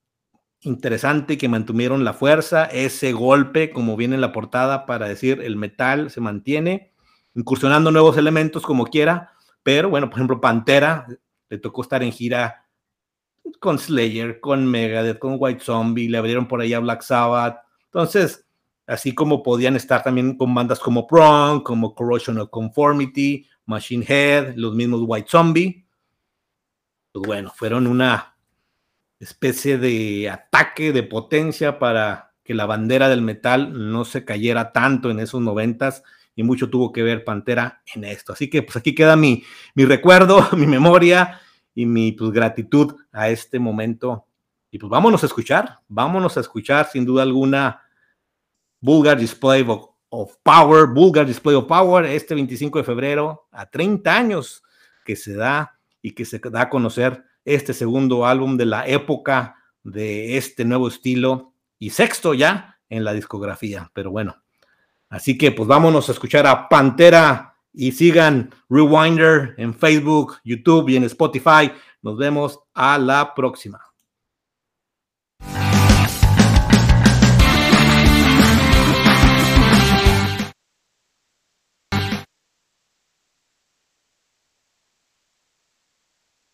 interesante 0.62 1.34
y 1.34 1.36
que 1.36 1.48
mantuvieron 1.48 2.02
la 2.02 2.14
fuerza, 2.14 2.64
ese 2.64 3.12
golpe, 3.12 3.70
como 3.70 3.96
viene 3.96 4.14
en 4.14 4.20
la 4.20 4.32
portada, 4.32 4.86
para 4.86 5.06
decir 5.06 5.40
el 5.42 5.56
metal 5.56 6.10
se 6.10 6.20
mantiene, 6.20 6.92
incursionando 7.34 7.90
nuevos 7.90 8.16
elementos 8.16 8.62
como 8.62 8.86
quiera, 8.86 9.32
pero 9.62 9.90
bueno, 9.90 10.08
por 10.08 10.18
ejemplo, 10.18 10.40
Pantera 10.40 11.06
le 11.48 11.58
tocó 11.58 11.82
estar 11.82 12.02
en 12.02 12.12
gira 12.12 12.65
con 13.60 13.78
Slayer, 13.78 14.40
con 14.40 14.66
Megadeth, 14.66 15.18
con 15.18 15.36
White 15.38 15.64
Zombie, 15.64 16.08
le 16.08 16.18
abrieron 16.18 16.46
por 16.46 16.60
ahí 16.60 16.72
a 16.72 16.80
Black 16.80 17.02
Sabbath. 17.02 17.58
Entonces, 17.84 18.46
así 18.86 19.14
como 19.14 19.42
podían 19.42 19.76
estar 19.76 20.02
también 20.02 20.36
con 20.36 20.54
bandas 20.54 20.78
como 20.78 21.06
Prong, 21.06 21.62
como 21.62 21.94
Corrosion 21.94 22.38
of 22.38 22.50
Conformity, 22.50 23.46
Machine 23.66 24.04
Head, 24.06 24.54
los 24.56 24.74
mismos 24.74 25.02
White 25.04 25.28
Zombie. 25.28 25.84
Pues 27.12 27.26
bueno, 27.26 27.52
fueron 27.54 27.86
una 27.86 28.36
especie 29.18 29.78
de 29.78 30.28
ataque 30.30 30.92
de 30.92 31.02
potencia 31.02 31.78
para 31.78 32.34
que 32.44 32.54
la 32.54 32.66
bandera 32.66 33.08
del 33.08 33.22
metal 33.22 33.90
no 33.90 34.04
se 34.04 34.24
cayera 34.24 34.72
tanto 34.72 35.10
en 35.10 35.18
esos 35.18 35.40
noventas 35.40 36.02
y 36.36 36.42
mucho 36.42 36.68
tuvo 36.68 36.92
que 36.92 37.02
ver 37.02 37.24
Pantera 37.24 37.82
en 37.94 38.04
esto. 38.04 38.34
Así 38.34 38.48
que 38.48 38.62
pues 38.62 38.76
aquí 38.76 38.94
queda 38.94 39.16
mi, 39.16 39.42
mi 39.74 39.84
recuerdo, 39.84 40.48
mi 40.56 40.66
memoria 40.66 41.40
y 41.76 41.86
mi 41.86 42.10
pues, 42.10 42.32
gratitud 42.32 42.96
a 43.12 43.28
este 43.28 43.60
momento. 43.60 44.26
Y 44.72 44.78
pues 44.78 44.90
vámonos 44.90 45.22
a 45.22 45.26
escuchar, 45.26 45.78
vámonos 45.86 46.36
a 46.36 46.40
escuchar 46.40 46.88
sin 46.90 47.04
duda 47.04 47.22
alguna 47.22 47.82
Vulgar 48.80 49.18
Display 49.18 49.64
of, 50.08 50.36
Power, 50.42 50.86
Vulgar 50.88 51.26
Display 51.26 51.54
of 51.54 51.66
Power, 51.66 52.06
este 52.06 52.34
25 52.34 52.78
de 52.78 52.84
febrero, 52.84 53.46
a 53.52 53.66
30 53.66 54.16
años 54.16 54.62
que 55.04 55.16
se 55.16 55.34
da 55.34 55.78
y 56.00 56.12
que 56.12 56.24
se 56.24 56.38
da 56.38 56.62
a 56.62 56.70
conocer 56.70 57.22
este 57.44 57.74
segundo 57.74 58.26
álbum 58.26 58.56
de 58.56 58.66
la 58.66 58.86
época 58.86 59.56
de 59.84 60.36
este 60.38 60.64
nuevo 60.64 60.88
estilo 60.88 61.52
y 61.78 61.90
sexto 61.90 62.32
ya 62.32 62.78
en 62.88 63.04
la 63.04 63.12
discografía. 63.12 63.90
Pero 63.92 64.10
bueno, 64.10 64.42
así 65.10 65.36
que 65.36 65.52
pues 65.52 65.68
vámonos 65.68 66.08
a 66.08 66.12
escuchar 66.12 66.46
a 66.46 66.68
Pantera 66.70 67.55
y 67.76 67.92
sigan 67.92 68.50
Rewinder 68.68 69.54
en 69.58 69.74
Facebook, 69.74 70.38
YouTube 70.42 70.88
y 70.88 70.96
en 70.96 71.04
Spotify. 71.04 71.70
Nos 72.02 72.16
vemos 72.16 72.58
a 72.74 72.98
la 72.98 73.34
próxima. 73.34 73.80